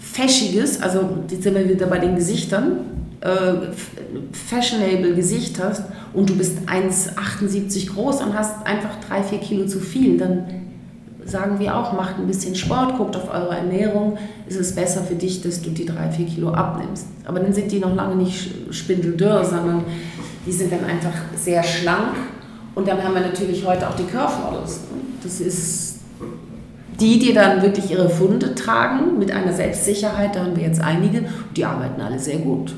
[0.00, 2.78] fashiges, also jetzt sind wir wieder bei den Gesichtern,
[3.20, 3.72] äh,
[4.32, 10.18] fashionable Gesicht hast und du bist 1,78 groß und hast einfach 3-4 Kilo zu viel,
[10.18, 10.44] dann
[11.26, 15.14] sagen wir auch, macht ein bisschen Sport, guckt auf eure Ernährung, ist es besser für
[15.14, 17.06] dich, dass du die 3-4 Kilo abnimmst.
[17.24, 19.84] Aber dann sind die noch lange nicht spindeldürr, sondern
[20.46, 22.16] die sind dann einfach sehr schlank.
[22.74, 24.80] Und dann haben wir natürlich heute auch die Curve Models.
[25.22, 25.94] Das ist
[27.00, 31.24] die, die dann wirklich ihre Funde tragen mit einer Selbstsicherheit, da haben wir jetzt einige,
[31.56, 32.74] die arbeiten alle sehr gut.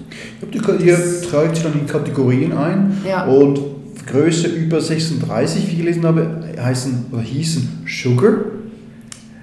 [0.51, 3.25] Glaube, ihr tragt dann in Kategorien ein Ja.
[3.27, 3.61] und
[4.07, 8.35] Größe über 36, wie ich gelesen habe, heißen oder hießen Sugar.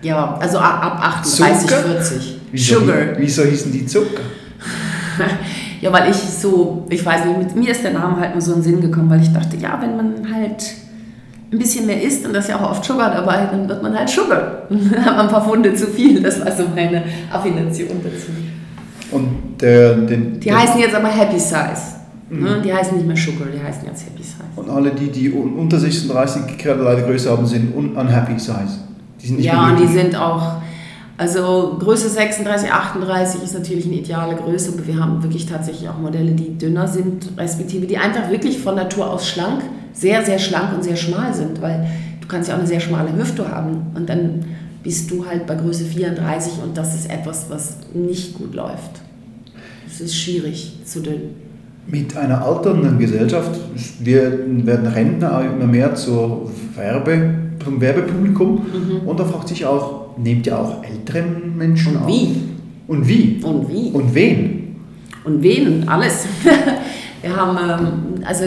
[0.02, 1.84] Ja, also ab ab 38, Zucker?
[1.84, 2.40] 40.
[2.52, 2.98] Wieso, Sugar.
[3.18, 4.22] Wieso hießen die Zucker?
[5.82, 8.54] Ja, weil ich so, ich weiß nicht, mit mir ist der Name halt nur so
[8.54, 10.64] in den Sinn gekommen, weil ich dachte, ja, wenn man halt
[11.52, 13.94] ein bisschen mehr isst, und da ist ja auch oft Sugar dabei, dann wird man
[13.94, 14.62] halt Sugar.
[14.70, 18.32] Dann hat man ein paar Funde zu viel, das war so meine Affination dazu.
[19.12, 21.98] Und der, den, Die der, heißen jetzt aber Happy Size.
[22.30, 22.62] Ne?
[22.64, 24.38] Die heißen nicht mehr Sugar, die heißen jetzt Happy Size.
[24.56, 28.80] und alle, die, die un- unter 36 gerade leider Größe haben, sind un unhappy size.
[29.22, 30.54] Die sind nicht Ja, und die sind auch,
[31.18, 36.00] Also Größe 36, 38 ist natürlich eine ideale Größe, aber wir haben wirklich tatsächlich auch
[36.00, 39.62] Modelle, die dünner sind, respektive die einfach wirklich von Natur aus schlank,
[39.94, 41.88] sehr, sehr schlank und sehr schmal sind, weil
[42.20, 44.44] du kannst ja auch eine sehr schmale Hüfte haben und dann
[44.82, 49.02] bist du halt bei Größe 34 und das ist etwas, was nicht gut läuft.
[49.88, 51.22] Es ist schwierig zu dünn.
[51.88, 53.60] Mit einer alternden Gesellschaft
[54.00, 59.08] wir werden Rentner immer mehr zur Werbe, zum Werbepublikum Mhm.
[59.08, 62.08] und da fragt sich auch, nehmt ihr auch ältere Menschen Und auf?
[62.08, 62.36] wie?
[62.88, 63.40] Und wie?
[63.44, 63.90] Und wie?
[63.92, 64.76] Und wen?
[65.26, 66.26] Und wen und alles.
[67.22, 68.44] Wir haben, ähm, also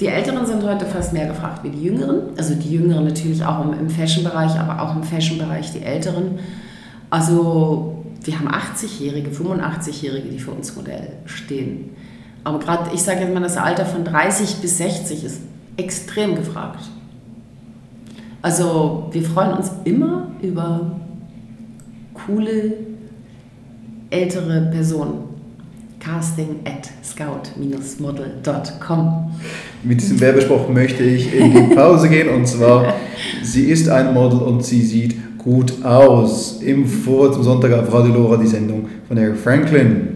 [0.00, 2.20] die Älteren sind heute fast mehr gefragt wie die Jüngeren.
[2.38, 6.38] Also die Jüngeren natürlich auch im, im Fashion-Bereich, aber auch im Fashion-Bereich die Älteren.
[7.10, 11.90] Also wir haben 80-Jährige, 85-Jährige, die für uns Modell stehen.
[12.46, 15.40] Aber gerade, ich sage jetzt mal, das Alter von 30 bis 60 ist
[15.76, 16.78] extrem gefragt.
[18.40, 20.92] Also wir freuen uns immer über
[22.14, 22.74] coole
[24.10, 25.24] ältere Personen.
[25.98, 29.32] Casting at scout-model.com.
[29.82, 32.94] Mit diesem Werbespruch möchte ich in die Pause gehen und zwar,
[33.42, 36.62] sie ist ein Model und sie sieht gut aus.
[36.62, 40.15] Im Vor zum Sonntag auf Radio Lora die Sendung von Eric Franklin.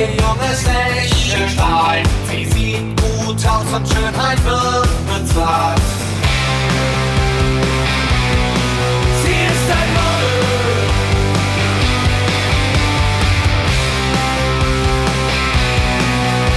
[0.00, 1.48] Ihr junges Lächeln
[2.30, 5.82] Sie sieht gut aus und Schönheit wird bezahlt.
[9.22, 10.40] Sie ist ein Model.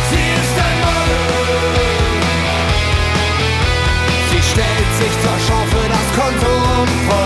[0.10, 1.23] Sie ist ein Model.
[4.32, 7.13] Sie stellt sich zur Schau für das Konsumprodukt.
[7.13, 7.22] Und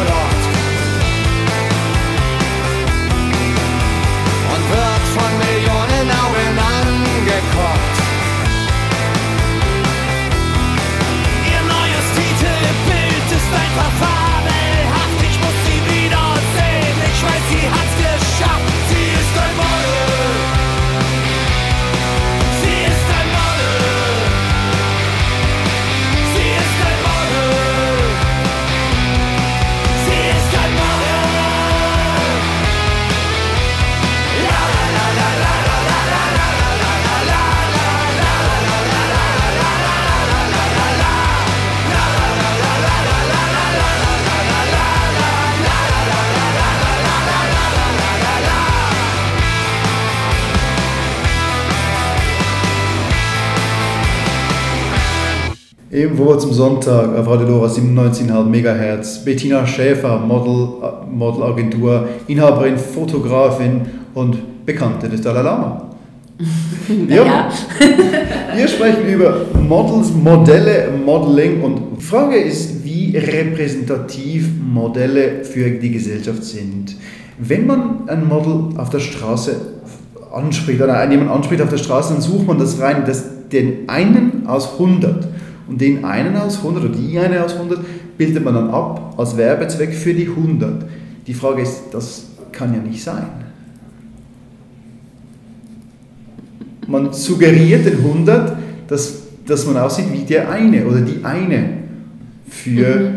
[13.77, 15.21] Titelbild ist einfach fabelhaft.
[15.21, 16.97] Ich muss sie wiedersehen.
[17.13, 18.06] Ich weiß, sie hat's
[55.97, 59.25] Ebenwo zum Sonntag auf Radio Lora 97,5 MHz.
[59.25, 63.81] Bettina Schäfer, Model, äh, Modelagentur, Inhaberin, Fotografin
[64.13, 65.89] und Bekannte des Dalai Lama.
[66.87, 67.49] Wir, Ja.
[68.55, 75.89] wir sprechen über Models, Modelle, Modeling und die Frage ist, wie repräsentativ Modelle für die
[75.89, 76.95] Gesellschaft sind.
[77.39, 79.55] Wenn man ein Model auf der Straße
[80.31, 84.43] anspricht oder jemand anspricht auf der Straße, dann sucht man das rein, das, den einen
[84.45, 85.36] aus 100.
[85.67, 87.79] Und den einen aus 100 oder die eine aus 100
[88.17, 90.85] bildet man dann ab als Werbezweck für die 100.
[91.25, 93.27] Die Frage ist, das kann ja nicht sein.
[96.87, 101.69] Man suggeriert den 100, dass, dass man aussieht wie der eine oder die eine
[102.47, 103.11] für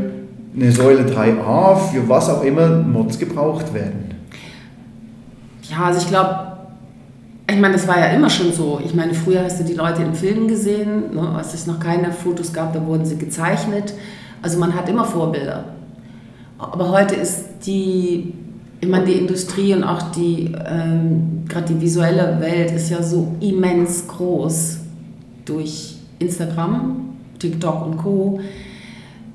[0.54, 4.10] eine Säule 3a, für was auch immer Mods gebraucht werden.
[5.70, 6.49] Ja, also ich glaube,
[7.50, 8.80] ich meine, das war ja immer schon so.
[8.84, 12.12] Ich meine, früher hast du die Leute in Filmen gesehen, ne, als es noch keine
[12.12, 13.94] Fotos gab, da wurden sie gezeichnet.
[14.42, 15.64] Also man hat immer Vorbilder.
[16.58, 18.34] Aber heute ist die,
[18.80, 23.34] ich meine, die Industrie und auch die, ähm, gerade die visuelle Welt ist ja so
[23.40, 24.78] immens groß
[25.44, 28.40] durch Instagram, TikTok und Co.,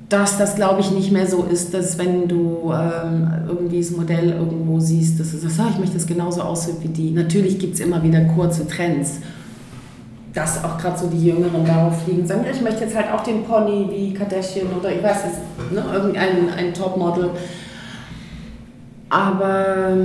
[0.10, 4.32] dass das, glaube ich, nicht mehr so ist, dass wenn du ähm, irgendwie das Modell
[4.32, 7.12] irgendwo siehst, dass du sagst, ah, ich möchte das genauso aussehen wie die.
[7.12, 9.20] Natürlich gibt es immer wieder kurze Trends,
[10.34, 13.44] dass auch gerade so die Jüngeren darauf fliegen sagen, ich möchte jetzt halt auch den
[13.46, 17.32] Pony wie Kardashian oder ich weiß es, ne, irgendein ein Topmodel.
[19.10, 19.98] Aber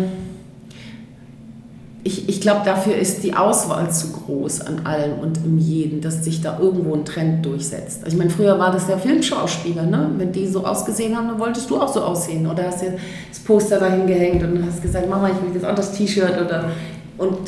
[2.02, 6.24] ich, ich glaube, dafür ist die Auswahl zu groß an allem und im Jeden, dass
[6.24, 8.04] sich da irgendwo ein Trend durchsetzt.
[8.04, 10.10] Also ich meine, früher war das der Filmschauspieler, ne?
[10.16, 12.46] Wenn die so ausgesehen haben, dann wolltest du auch so aussehen.
[12.46, 12.94] Oder hast dir
[13.28, 16.70] das Poster dahin gehängt und hast gesagt, Mama, ich will jetzt auch das T-Shirt oder
[17.18, 17.38] und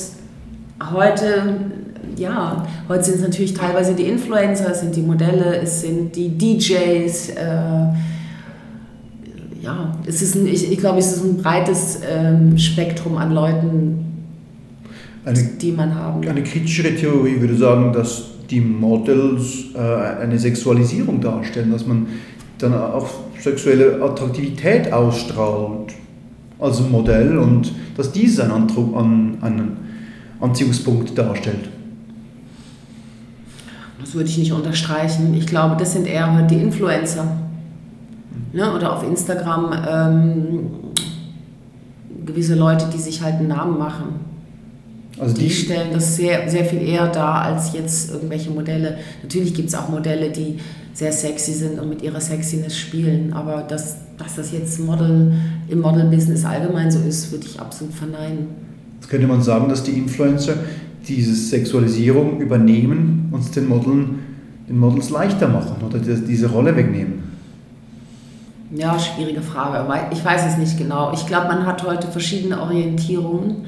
[0.92, 1.56] heute,
[2.16, 6.28] ja, heute sind es natürlich teilweise die Influencer, es sind die Modelle, es sind die
[6.28, 7.42] DJs, äh,
[9.62, 14.11] ja, es ist ein, ich, ich glaube, es ist ein breites ähm, Spektrum an Leuten,
[15.24, 16.26] Eine, die man haben.
[16.26, 19.78] eine kritischere Theorie würde sagen, dass die Models äh,
[20.20, 22.06] eine Sexualisierung darstellen, dass man
[22.58, 23.08] dann auch
[23.40, 25.92] sexuelle Attraktivität ausstrahlt
[26.58, 29.76] als Modell und dass dies einen, Antru- an, einen
[30.40, 31.68] Anziehungspunkt darstellt.
[34.00, 35.34] Das würde ich nicht unterstreichen.
[35.34, 37.36] Ich glaube, das sind eher halt die Influencer.
[38.52, 38.74] Ne?
[38.74, 40.66] Oder auf Instagram ähm,
[42.26, 44.31] gewisse Leute, die sich halt einen Namen machen.
[45.22, 48.98] Also Die die, stellen das sehr, sehr viel eher dar als jetzt irgendwelche Modelle.
[49.22, 50.58] Natürlich gibt es auch Modelle, die
[50.94, 55.32] sehr sexy sind und mit ihrer Sexiness spielen, aber dass, dass das jetzt Model
[55.68, 58.48] im Model-Business allgemein so ist, würde ich absolut verneinen.
[59.00, 60.54] jetzt könnte man sagen, dass die Influencer
[61.08, 64.18] diese Sexualisierung übernehmen und es den, Modeln,
[64.68, 67.22] den Models leichter machen oder die- diese Rolle wegnehmen.
[68.74, 69.86] Ja, schwierige Frage.
[70.12, 71.12] Ich weiß es nicht genau.
[71.12, 73.66] Ich glaube, man hat heute verschiedene Orientierungen,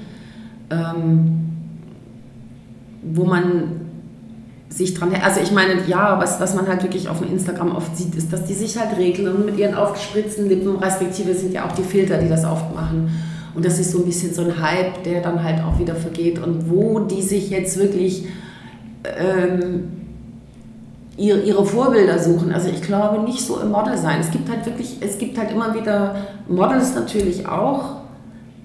[0.71, 1.44] ähm,
[3.13, 3.81] wo man
[4.69, 5.13] sich dran.
[5.23, 8.33] Also ich meine, ja, was, was man halt wirklich auf dem Instagram oft sieht, ist,
[8.33, 12.19] dass die sich halt regeln mit ihren aufgespritzten Lippen, respektive sind ja auch die Filter,
[12.19, 13.11] die das oft machen.
[13.55, 16.45] Und das ist so ein bisschen so ein Hype, der dann halt auch wieder vergeht.
[16.45, 18.27] Und wo die sich jetzt wirklich
[19.05, 19.91] ähm,
[21.17, 22.53] ihre, ihre Vorbilder suchen.
[22.53, 24.21] Also ich glaube nicht so im Model sein.
[24.21, 26.17] Es gibt halt wirklich, es gibt halt immer wieder
[26.49, 27.97] Models natürlich auch,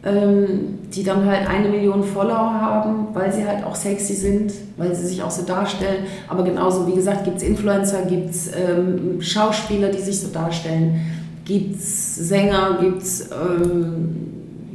[0.01, 5.05] die dann halt eine Million Follower haben, weil sie halt auch sexy sind, weil sie
[5.05, 6.05] sich auch so darstellen.
[6.29, 11.01] Aber genauso, wie gesagt, gibt es Influencer, gibt es ähm, Schauspieler, die sich so darstellen,
[11.43, 14.15] gibt es Sänger, gibt es ähm,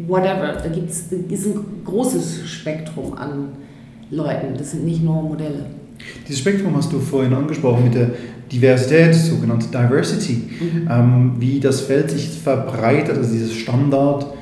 [0.07, 0.59] whatever.
[0.63, 3.49] Da gibt es ein großes Spektrum an
[4.11, 4.59] Leuten.
[4.59, 5.65] Das sind nicht nur Modelle.
[6.29, 8.11] Dieses Spektrum hast du vorhin angesprochen mit der
[8.53, 10.51] Diversität, sogenannte Diversity,
[10.91, 14.34] ähm, wie das Feld sich verbreitet, also dieses Standard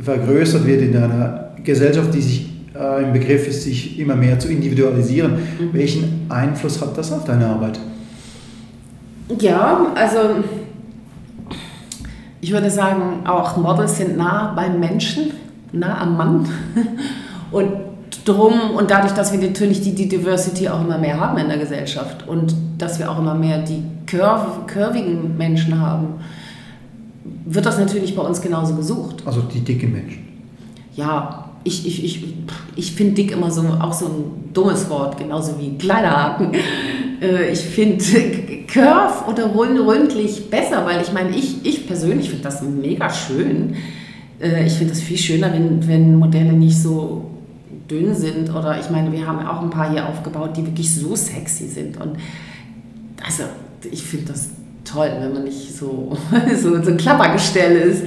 [0.00, 4.48] vergrößert wird in einer Gesellschaft, die sich äh, im Begriff ist, sich immer mehr zu
[4.48, 5.38] individualisieren.
[5.72, 7.78] Welchen Einfluss hat das auf deine Arbeit?
[9.40, 10.18] Ja, also
[12.40, 15.32] ich würde sagen, auch Models sind nah beim Menschen,
[15.72, 16.48] nah am Mann.
[17.50, 17.70] Und
[18.24, 21.58] drum, und dadurch, dass wir natürlich die, die Diversity auch immer mehr haben in der
[21.58, 26.14] Gesellschaft und dass wir auch immer mehr die curv, curvigen Menschen haben,
[27.44, 29.22] wird das natürlich bei uns genauso gesucht.
[29.24, 30.26] Also die dicken Menschen.
[30.94, 32.24] Ja, ich, ich, ich,
[32.76, 36.52] ich finde dick immer so, auch so ein dummes Wort, genauso wie Kleiderhaken.
[37.20, 38.02] Äh, Ich finde
[38.68, 43.74] Curve oder rund, rundlich besser, weil ich meine, ich, ich persönlich finde das mega schön.
[44.40, 47.30] Äh, Ich finde das viel schöner, wenn, wenn Modelle nicht so
[47.90, 50.92] dünn sind oder ich meine, wir haben ja auch ein paar hier aufgebaut, die wirklich
[50.94, 52.16] so sexy sind und
[53.24, 53.44] also
[53.90, 54.50] ich finde das
[54.96, 56.16] toll, wenn man nicht so,
[56.56, 58.04] so, so ein Klappergestell ist.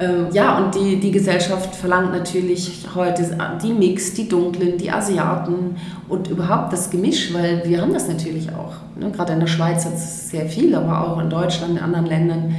[0.00, 3.22] Ähm, ja, und die, die Gesellschaft verlangt natürlich heute
[3.62, 5.76] die Mix, die Dunklen, die Asiaten
[6.08, 8.74] und überhaupt das Gemisch, weil wir haben das natürlich auch.
[8.98, 9.10] Ne?
[9.10, 12.56] Gerade in der Schweiz hat es sehr viel, aber auch in Deutschland, in anderen Ländern.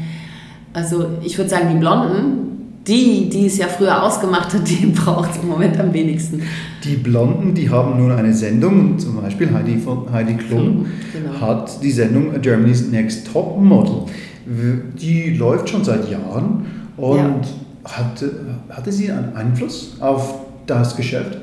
[0.73, 2.52] Also ich würde sagen, die Blonden,
[2.87, 6.41] die, die es ja früher ausgemacht hat, die braucht es im Moment am wenigsten.
[6.83, 11.39] Die Blonden, die haben nun eine Sendung, zum Beispiel Heidi, von Heidi Klum Genau.
[11.39, 14.03] hat die Sendung Germany's Next Top Model.
[14.45, 16.65] Die läuft schon seit Jahren
[16.97, 17.41] und
[17.85, 18.31] hatte,
[18.69, 20.35] hatte sie einen Einfluss auf
[20.67, 21.37] das Geschäft?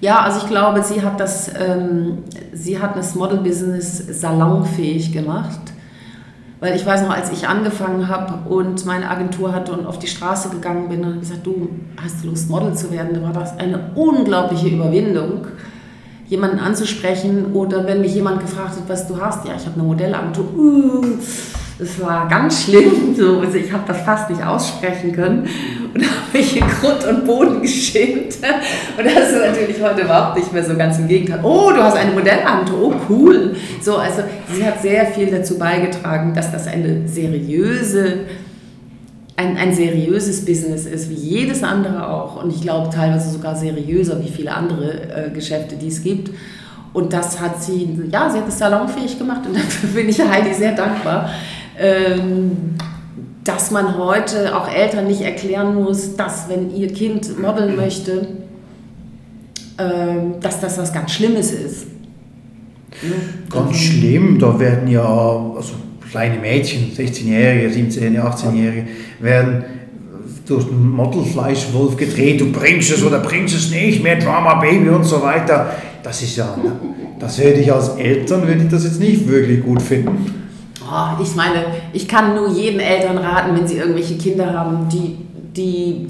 [0.00, 2.18] Ja, also ich glaube, sie hat das, ähm,
[2.52, 5.60] sie hat das Model-Business salonfähig gemacht.
[6.58, 10.06] Weil ich weiß noch, als ich angefangen habe und meine Agentur hatte und auf die
[10.06, 11.68] Straße gegangen bin und gesagt, du
[12.02, 15.46] hast Lust, Model zu werden, da war das eine unglaubliche Überwindung,
[16.28, 19.84] jemanden anzusprechen oder wenn mich jemand gefragt hat, was du hast, ja, ich habe eine
[19.84, 21.04] Modellagentur, uh,
[21.78, 25.46] Das war ganz schlimm, so, also ich habe das fast nicht aussprechen können
[25.92, 28.36] und habe mich in Grund und Boden geschämt.
[28.96, 31.40] Und das ist natürlich heute überhaupt nicht mehr so ganz im Gegenteil.
[31.42, 33.54] Oh, du hast eine Modellhand, oh cool.
[33.82, 34.22] So, also
[34.54, 38.20] sie hat sehr viel dazu beigetragen, dass das eine seriöse,
[39.36, 42.42] ein, ein seriöses Business ist, wie jedes andere auch.
[42.42, 46.30] Und ich glaube teilweise sogar seriöser wie viele andere äh, Geschäfte, die es gibt.
[46.94, 50.54] Und das hat sie, ja, sie hat es salonfähig gemacht und dafür bin ich Heidi
[50.54, 51.28] sehr dankbar
[51.78, 52.76] ähm,
[53.44, 58.28] dass man heute auch Eltern nicht erklären muss, dass wenn ihr Kind modeln möchte,
[59.78, 61.86] ähm, dass das was ganz Schlimmes ist.
[63.50, 65.74] Ganz schlimm, da werden ja also
[66.10, 68.86] kleine Mädchen, 16-Jährige, 17-, 18-Jährige,
[69.20, 69.64] werden
[70.46, 75.04] durch den Modelfleischwolf gedreht, du bringst es oder bringst es nicht, mehr Drama Baby und
[75.04, 75.74] so weiter.
[76.02, 76.56] Das ist ja,
[77.18, 80.45] das hätte ich als Eltern, würde ich das jetzt nicht wirklich gut finden.
[80.88, 85.16] Oh, ich meine, ich kann nur jeden Eltern raten, wenn sie irgendwelche Kinder haben, die,
[85.56, 86.06] die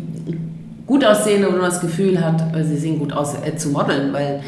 [0.86, 4.42] gut aussehen und das Gefühl hat, sie sehen gut aus, äh, zu modeln, weil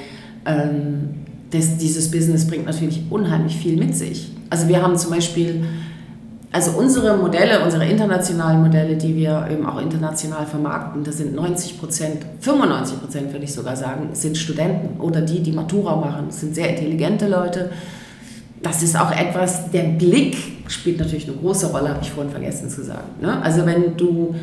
[0.45, 1.11] ähm,
[1.51, 4.31] das, dieses Business bringt natürlich unheimlich viel mit sich.
[4.51, 5.64] Also wir haben zum Beispiel,
[6.53, 11.79] also unsere Modelle, unsere internationalen Modelle, die wir eben auch international vermarkten, das sind 90
[11.79, 16.26] Prozent, 95 Prozent würde ich sogar sagen, sind Studenten oder die, die Matura machen.
[16.29, 17.70] Das sind sehr intelligente Leute,
[18.62, 20.36] das ist auch etwas, der Blick
[20.68, 23.09] spielt natürlich eine große Rolle, habe ich vorhin vergessen zu sagen.
[23.20, 23.40] Ne?
[23.42, 24.34] Also wenn du,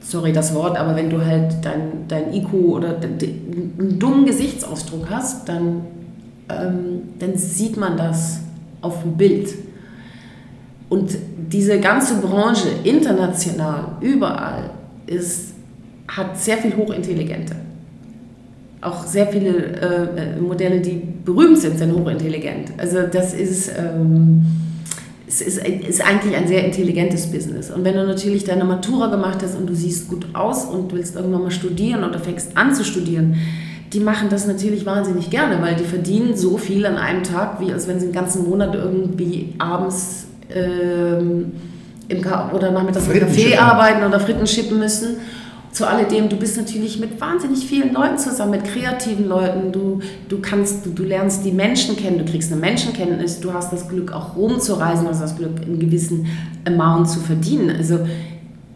[0.00, 5.48] sorry das Wort, aber wenn du halt dein, dein IQ oder einen dummen Gesichtsausdruck hast,
[5.48, 5.82] dann,
[6.48, 8.40] ähm, dann sieht man das
[8.80, 9.54] auf dem Bild.
[10.88, 14.70] Und diese ganze Branche international, überall,
[15.06, 15.52] ist,
[16.08, 17.56] hat sehr viel Hochintelligente
[18.82, 22.72] auch sehr viele äh, Modelle, die berühmt sind, sind hochintelligent.
[22.78, 24.44] Also das ist, ähm,
[25.26, 27.70] es ist, ist eigentlich ein sehr intelligentes Business.
[27.70, 31.16] Und wenn du natürlich deine Matura gemacht hast und du siehst gut aus und willst
[31.16, 33.36] irgendwann mal studieren oder fängst an zu studieren,
[33.92, 37.72] die machen das natürlich wahnsinnig gerne, weil die verdienen so viel an einem Tag, wie
[37.72, 41.52] als wenn sie den ganzen Monat irgendwie abends ähm,
[42.08, 42.18] im
[42.54, 45.16] oder nachmittags im Café arbeiten oder Fritten schippen müssen
[45.72, 49.72] zu alledem, du bist natürlich mit wahnsinnig vielen Leuten zusammen, mit kreativen Leuten.
[49.72, 53.72] Du, du kannst, du, du lernst die Menschen kennen, du kriegst eine Menschenkenntnis, du hast
[53.72, 56.26] das Glück, auch rumzureisen, du hast das Glück, einen gewissen
[56.66, 57.70] Amount zu verdienen.
[57.70, 58.00] Also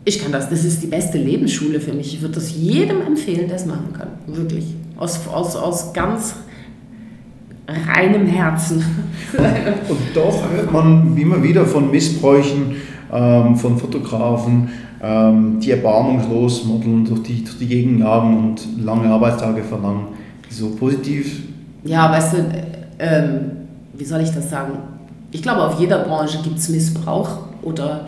[0.07, 2.15] ich kann das, das ist die beste Lebensschule für mich.
[2.15, 4.09] Ich würde das jedem empfehlen, der es machen kann.
[4.27, 4.65] Wirklich.
[4.97, 6.35] Aus, aus, aus ganz
[7.69, 8.83] reinem Herzen.
[9.89, 12.77] Und doch hört man immer wieder von Missbräuchen
[13.13, 14.71] ähm, von Fotografen,
[15.07, 20.09] ähm, die erbarmungslos modeln, durch die, durch die Gegend jagen und lange Arbeitstage verlangen.
[20.51, 21.43] So positiv.
[21.85, 22.37] Ja, weißt du,
[22.99, 23.51] ähm,
[23.95, 24.73] wie soll ich das sagen?
[25.31, 27.29] Ich glaube, auf jeder Branche gibt es Missbrauch
[27.63, 28.07] oder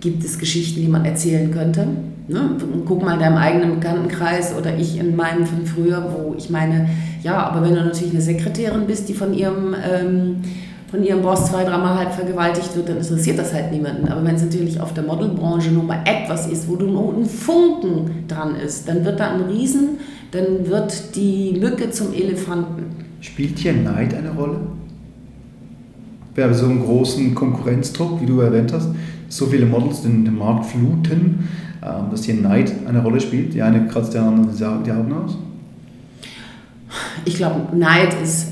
[0.00, 1.86] gibt es Geschichten, die man erzählen könnte.
[2.26, 2.56] Ne?
[2.86, 6.88] Guck mal in deinem eigenen Bekanntenkreis oder ich in meinem von früher, wo ich meine,
[7.22, 10.36] ja, aber wenn du natürlich eine Sekretärin bist, die von ihrem ähm,
[10.90, 14.08] von ihrem Boss zwei, dreimal halb vergewaltigt wird, dann interessiert das halt niemanden.
[14.08, 17.26] Aber wenn es natürlich auf der Modelbranche nur mal etwas ist, wo du nur ein
[17.26, 19.98] Funken dran ist, dann wird da ein Riesen,
[20.32, 22.86] dann wird die Mücke zum Elefanten.
[23.20, 24.60] Spielt hier Neid eine Rolle?
[26.34, 28.88] Bei so einem großen Konkurrenzdruck, wie du erwähnt hast,
[29.28, 31.48] so viele Models den, den Markt fluten,
[31.82, 33.54] ähm, dass hier Neid eine Rolle spielt.
[33.54, 35.36] Die eine kratzt der andere die Augen aus?
[37.24, 38.49] Ich glaube, Neid ist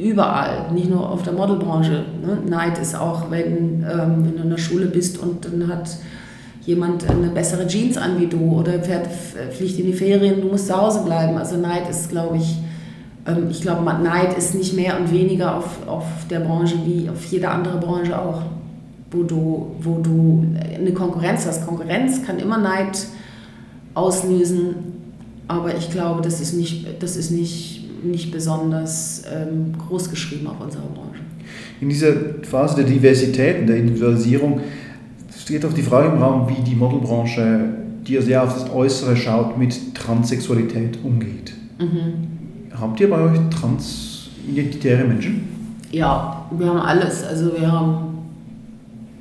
[0.00, 2.04] überall, nicht nur auf der Modelbranche.
[2.24, 2.38] Ne?
[2.48, 5.90] Neid ist auch, wenn, ähm, wenn du in der Schule bist und dann hat
[6.62, 9.06] jemand eine bessere Jeans an wie du oder fährt,
[9.52, 11.36] fliegt in die Ferien, du musst zu Hause bleiben.
[11.36, 12.56] Also Neid ist, glaube ich,
[13.26, 17.24] ähm, ich glaube, Neid ist nicht mehr und weniger auf, auf der Branche wie auf
[17.26, 18.42] jede andere Branche auch,
[19.10, 21.66] wo du, wo du eine Konkurrenz hast.
[21.66, 23.06] Konkurrenz kann immer Neid
[23.94, 24.74] auslösen,
[25.48, 30.60] aber ich glaube, das ist nicht, das ist nicht nicht besonders ähm, groß geschrieben auf
[30.60, 31.20] unserer Branche.
[31.80, 34.60] In dieser Phase der Diversität und der Individualisierung
[35.36, 37.70] steht auch die Frage im Raum, wie die Modelbranche,
[38.06, 41.52] die ja sehr auf das Äußere schaut, mit Transsexualität umgeht.
[41.78, 42.28] Mhm.
[42.78, 45.48] Habt ihr bei euch transidentitäre Menschen?
[45.90, 47.24] Ja, wir haben alles.
[47.24, 48.18] Also wir haben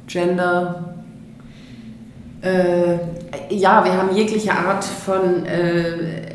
[0.08, 0.96] Gender,
[2.42, 2.94] äh,
[3.50, 6.29] ja, wir haben jegliche Art von äh,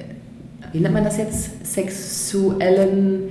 [0.75, 3.29] wie nennt man das jetzt, sexuellen...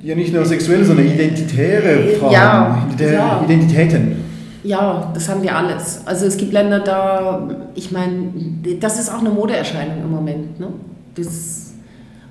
[0.00, 3.42] Ja, nicht nur sexuelle, sondern identitäre Fragen, ja, ja.
[3.44, 4.16] Identitäten.
[4.62, 6.02] Ja, das haben wir alles.
[6.06, 8.32] Also es gibt Länder da, ich meine,
[8.80, 10.60] das ist auch eine Modeerscheinung im Moment.
[10.60, 10.68] Ne?
[11.16, 11.72] Das,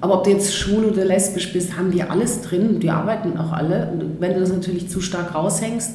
[0.02, 2.80] Aber ob du jetzt schwul oder lesbisch bist, haben die alles drin.
[2.80, 3.90] Die arbeiten auch alle.
[3.92, 5.92] Und wenn du das natürlich zu stark raushängst,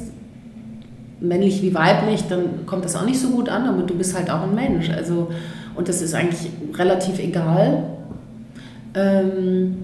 [1.20, 4.30] männlich wie weiblich, dann kommt das auch nicht so gut an, aber du bist halt
[4.30, 4.91] auch ein Mensch.
[4.91, 5.28] Also,
[5.79, 7.85] und das ist eigentlich relativ egal,
[8.95, 9.76] ähm,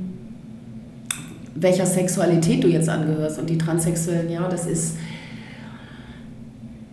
[1.54, 3.38] welcher Sexualität du jetzt angehörst.
[3.38, 4.96] Und die Transsexuellen, ja, das ist.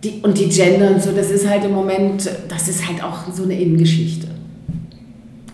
[0.03, 3.33] Die, und die Gender und so, das ist halt im Moment, das ist halt auch
[3.33, 4.27] so eine Innengeschichte.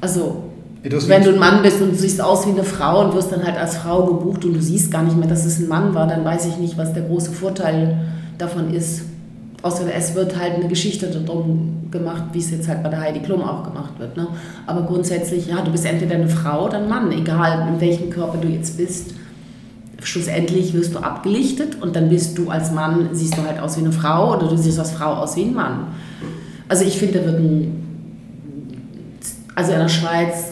[0.02, 0.44] Also,
[0.84, 3.32] Das wenn du ein Mann bist und du siehst aus wie eine Frau und wirst
[3.32, 5.94] dann halt als Frau gebucht und du siehst gar nicht mehr, dass es ein Mann
[5.94, 7.98] war, dann weiß ich nicht, was der große Vorteil
[8.38, 9.04] davon ist.
[9.64, 13.22] Außer es wird halt eine Geschichte darum gemacht, wie es jetzt halt bei der Heidi
[13.22, 14.16] Klum auch gemacht wird.
[14.16, 14.28] Ne?
[14.68, 18.38] Aber grundsätzlich, ja, du bist entweder eine Frau oder ein Mann, egal in welchem Körper
[18.38, 19.16] du jetzt bist.
[20.04, 23.82] Schlussendlich wirst du abgelichtet und dann bist du als Mann, siehst du halt aus wie
[23.82, 25.88] eine Frau oder du siehst als Frau aus wie ein Mann.
[26.70, 27.84] Also ich finde, da wird ein,
[29.56, 30.52] also in der Schweiz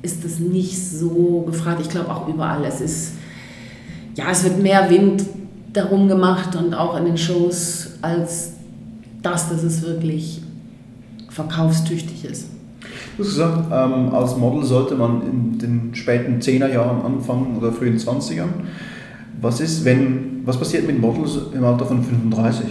[0.00, 1.80] ist das nicht so gefragt.
[1.82, 2.64] Ich glaube auch überall.
[2.64, 3.12] Es ist,
[4.14, 5.24] ja, es wird mehr Wind
[5.74, 8.52] darum gemacht und auch in den Shows, als
[9.22, 10.40] das, dass es wirklich
[11.28, 12.46] verkaufstüchtig ist.
[13.16, 17.72] Du hast gesagt, ähm, als Model sollte man in den späten 10er Jahren anfangen oder
[17.72, 18.48] frühen 20ern.
[19.40, 22.66] Was ist, wenn, was passiert mit Models im Alter von 35?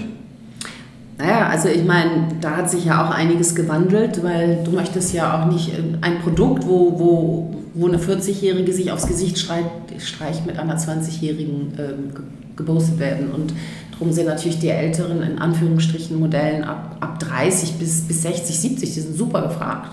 [1.18, 5.42] Naja, also ich meine, da hat sich ja auch einiges gewandelt, weil du möchtest ja
[5.42, 10.46] auch nicht äh, ein Produkt, wo, wo, wo eine 40-Jährige sich aufs Gesicht streicht, streicht
[10.46, 12.14] mit einer 20-Jährigen ähm,
[12.56, 13.32] ge- gepostet werden.
[13.32, 13.54] Und
[13.92, 18.94] darum sind natürlich die älteren, in Anführungsstrichen, Modellen ab, ab 30 bis, bis 60, 70,
[18.94, 19.92] die sind super gefragt.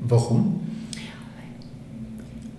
[0.00, 0.60] Warum?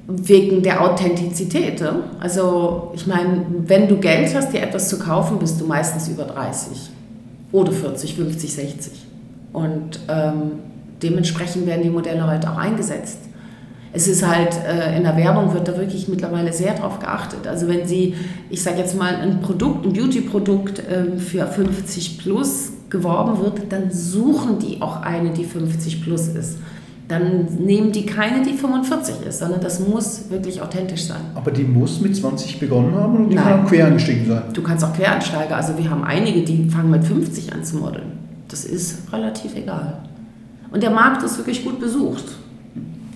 [0.06, 1.82] Wegen der Authentizität.
[2.20, 6.26] Also ich meine, wenn du Geld hast, dir etwas zu kaufen, bist du meistens über
[6.26, 6.90] 30
[7.54, 8.92] oder 40, 50, 60.
[9.54, 10.52] Und ähm,
[11.02, 13.20] dementsprechend werden die Modelle heute auch eingesetzt.
[13.96, 17.48] Es ist halt, äh, in der Werbung wird da wirklich mittlerweile sehr drauf geachtet.
[17.48, 18.16] Also wenn Sie,
[18.50, 23.92] ich sage jetzt mal, ein Produkt, ein Beauty-Produkt ähm, für 50 plus geworben wird, dann
[23.92, 26.58] suchen die auch eine, die 50 plus ist.
[27.08, 31.22] Dann nehmen die keine, die 45 ist, sondern das muss wirklich authentisch sein.
[31.36, 33.44] Aber die muss mit 20 begonnen haben und die Nein.
[33.44, 34.44] kann auch quer eingestiegen sein.
[34.54, 38.14] Du kannst auch Quereinsteiger, also wir haben einige, die fangen mit 50 an zu modeln.
[38.48, 39.98] Das ist relativ egal.
[40.72, 42.24] Und der Markt ist wirklich gut besucht.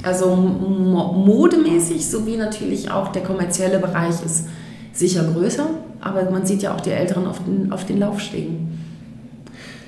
[0.04, 4.46] Also mo- modemäßig sowie natürlich auch der kommerzielle Bereich ist
[4.94, 5.68] sicher größer,
[6.02, 8.68] aber man sieht ja auch die Älteren auf den, auf den Laufstegen.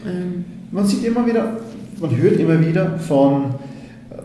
[0.06, 1.58] Ähm, Man sieht immer wieder,
[2.00, 3.56] man hört immer wieder von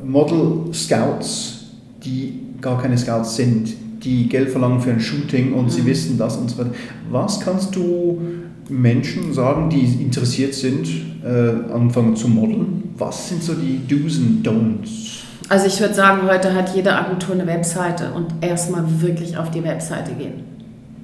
[0.04, 1.66] Model Scouts,
[2.04, 6.36] die gar keine Scouts sind, die Geld verlangen für ein Shooting und sie wissen das
[6.36, 6.72] und so weiter.
[7.10, 8.20] Was kannst du
[8.68, 10.86] Menschen sagen, die interessiert sind,
[11.24, 12.82] äh, anfangen zu modeln?
[12.98, 15.03] Was sind so die Do's und Don'ts?
[15.48, 19.62] Also ich würde sagen, heute hat jede Agentur eine Webseite und erstmal wirklich auf die
[19.62, 20.44] Webseite gehen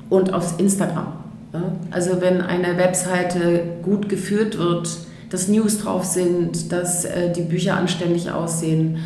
[0.08, 1.12] und aufs Instagram.
[1.52, 1.62] Ja?
[1.90, 4.88] Also wenn eine Webseite gut geführt wird,
[5.28, 8.98] dass News drauf sind, dass äh, die Bücher anständig aussehen,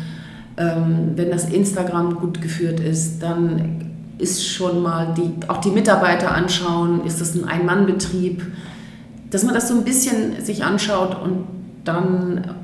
[0.57, 6.31] ähm, wenn das Instagram gut geführt ist, dann ist schon mal die, auch die Mitarbeiter
[6.31, 8.41] anschauen, ist das ein Ein-Mann-Betrieb,
[9.29, 11.45] dass man das so ein bisschen sich anschaut und
[11.83, 12.55] dann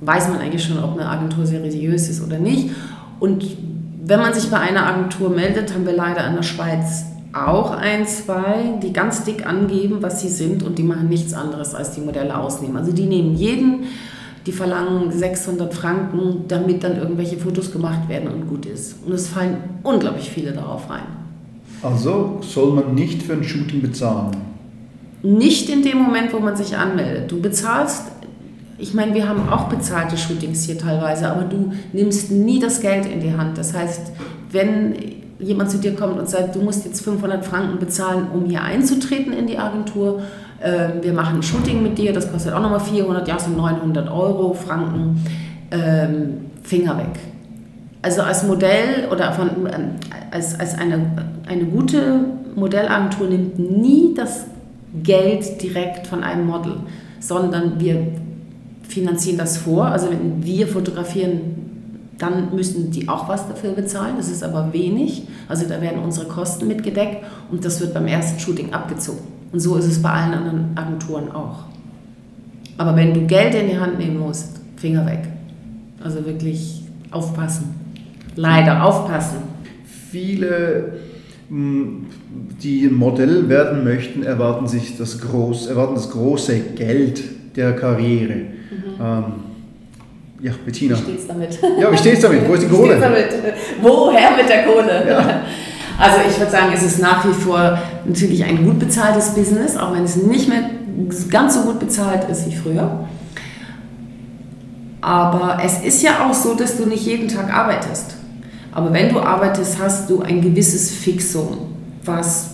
[0.00, 2.70] weiß man eigentlich schon, ob eine Agentur seriös ist oder nicht.
[3.20, 3.44] Und
[4.04, 8.06] wenn man sich bei einer Agentur meldet, haben wir leider in der Schweiz auch ein,
[8.06, 12.00] zwei, die ganz dick angeben, was sie sind und die machen nichts anderes als die
[12.00, 12.76] Modelle ausnehmen.
[12.76, 13.84] Also die nehmen jeden,
[14.46, 18.96] die verlangen 600 Franken, damit dann irgendwelche Fotos gemacht werden und gut ist.
[19.04, 21.02] Und es fallen unglaublich viele darauf rein.
[21.82, 24.36] Also soll man nicht für ein Shooting bezahlen.
[25.22, 27.30] Nicht in dem Moment, wo man sich anmeldet.
[27.30, 28.04] Du bezahlst,
[28.78, 33.06] ich meine, wir haben auch bezahlte Shootings hier teilweise, aber du nimmst nie das Geld
[33.06, 33.58] in die Hand.
[33.58, 34.12] Das heißt,
[34.52, 34.94] wenn
[35.40, 39.32] jemand zu dir kommt und sagt, du musst jetzt 500 Franken bezahlen, um hier einzutreten
[39.32, 40.22] in die Agentur,
[40.60, 44.10] äh, wir machen ein Shooting mit dir, das kostet auch nochmal 400, ja, so 900
[44.10, 45.24] Euro, Franken,
[45.70, 47.18] ähm, Finger weg.
[48.02, 49.90] Also als Modell oder von, ähm,
[50.30, 51.10] als, als eine,
[51.48, 52.20] eine gute
[52.54, 54.46] Modellagentur nimmt nie das
[55.02, 56.76] Geld direkt von einem Model,
[57.20, 58.06] sondern wir
[58.88, 59.86] finanzieren das vor.
[59.86, 61.40] Also wenn wir fotografieren,
[62.18, 64.14] dann müssen die auch was dafür bezahlen.
[64.16, 65.22] Das ist aber wenig.
[65.46, 69.20] Also da werden unsere Kosten mitgedeckt und das wird beim ersten Shooting abgezogen.
[69.52, 71.64] Und so ist es bei allen anderen Agenturen auch.
[72.76, 75.20] Aber wenn du Geld in die Hand nehmen musst, Finger weg.
[76.02, 77.74] Also wirklich aufpassen.
[78.36, 79.38] Leider aufpassen.
[80.10, 80.98] Viele,
[81.48, 82.06] mh,
[82.62, 87.22] die Modell werden möchten, erwarten sich das, groß, erwarten das große Geld
[87.56, 88.57] der Karriere.
[88.70, 89.24] Ähm,
[90.40, 90.96] Ja, Bettina.
[90.96, 91.58] Wie steht's damit?
[91.80, 92.48] Ja, wie steht's damit?
[92.48, 93.00] Wo ist die Kohle?
[93.82, 95.08] Woher mit der Kohle?
[95.08, 95.40] Ja.
[95.98, 99.92] Also ich würde sagen, es ist nach wie vor natürlich ein gut bezahltes Business, auch
[99.92, 100.70] wenn es nicht mehr
[101.28, 103.08] ganz so gut bezahlt ist wie früher.
[105.00, 108.16] Aber es ist ja auch so, dass du nicht jeden Tag arbeitest.
[108.72, 111.58] Aber wenn du arbeitest, hast du ein gewisses Fixum,
[112.04, 112.50] was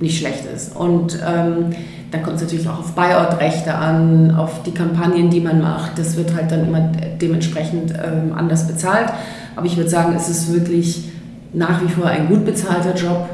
[0.00, 0.74] nicht schlecht ist.
[0.74, 1.70] Und ähm,
[2.10, 5.98] dann kommt es natürlich auch auf Buyout-Rechte an, auf die Kampagnen, die man macht.
[5.98, 6.90] Das wird halt dann immer
[7.20, 9.08] dementsprechend ähm, anders bezahlt.
[9.56, 11.10] Aber ich würde sagen, es ist wirklich
[11.52, 13.28] nach wie vor ein gut bezahlter Job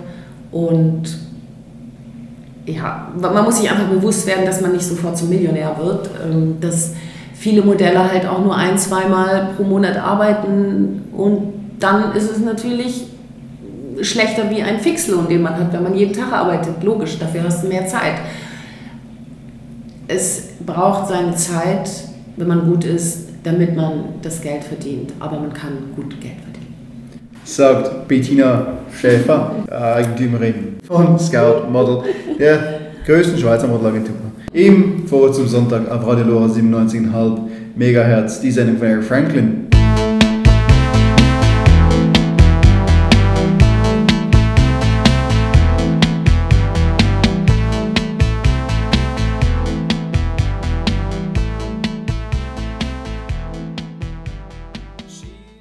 [0.50, 1.02] und
[2.66, 6.56] ja, man muss sich einfach bewusst werden, dass man nicht sofort zum Millionär wird, ähm,
[6.60, 6.92] dass
[7.34, 13.08] viele Modelle halt auch nur ein, zweimal pro Monat arbeiten und dann ist es natürlich
[14.00, 16.82] schlechter wie ein Fixlohn, den man hat, wenn man jeden Tag arbeitet.
[16.82, 18.14] Logisch, dafür hast du mehr Zeit.
[20.06, 21.88] Es braucht seine Zeit,
[22.36, 26.74] wenn man gut ist, damit man das Geld verdient, aber man kann gut Geld verdienen.
[27.44, 28.66] sagt Bettina
[29.00, 32.02] Schäfer, Eigentümerin von Scout Model,
[32.38, 34.14] der größten Schweizer Modelagentur.
[34.52, 37.38] Im Vorwort zum Sonntag auf Radio Lora 97,5
[37.76, 39.63] MHz, die Sendung von Eric Franklin.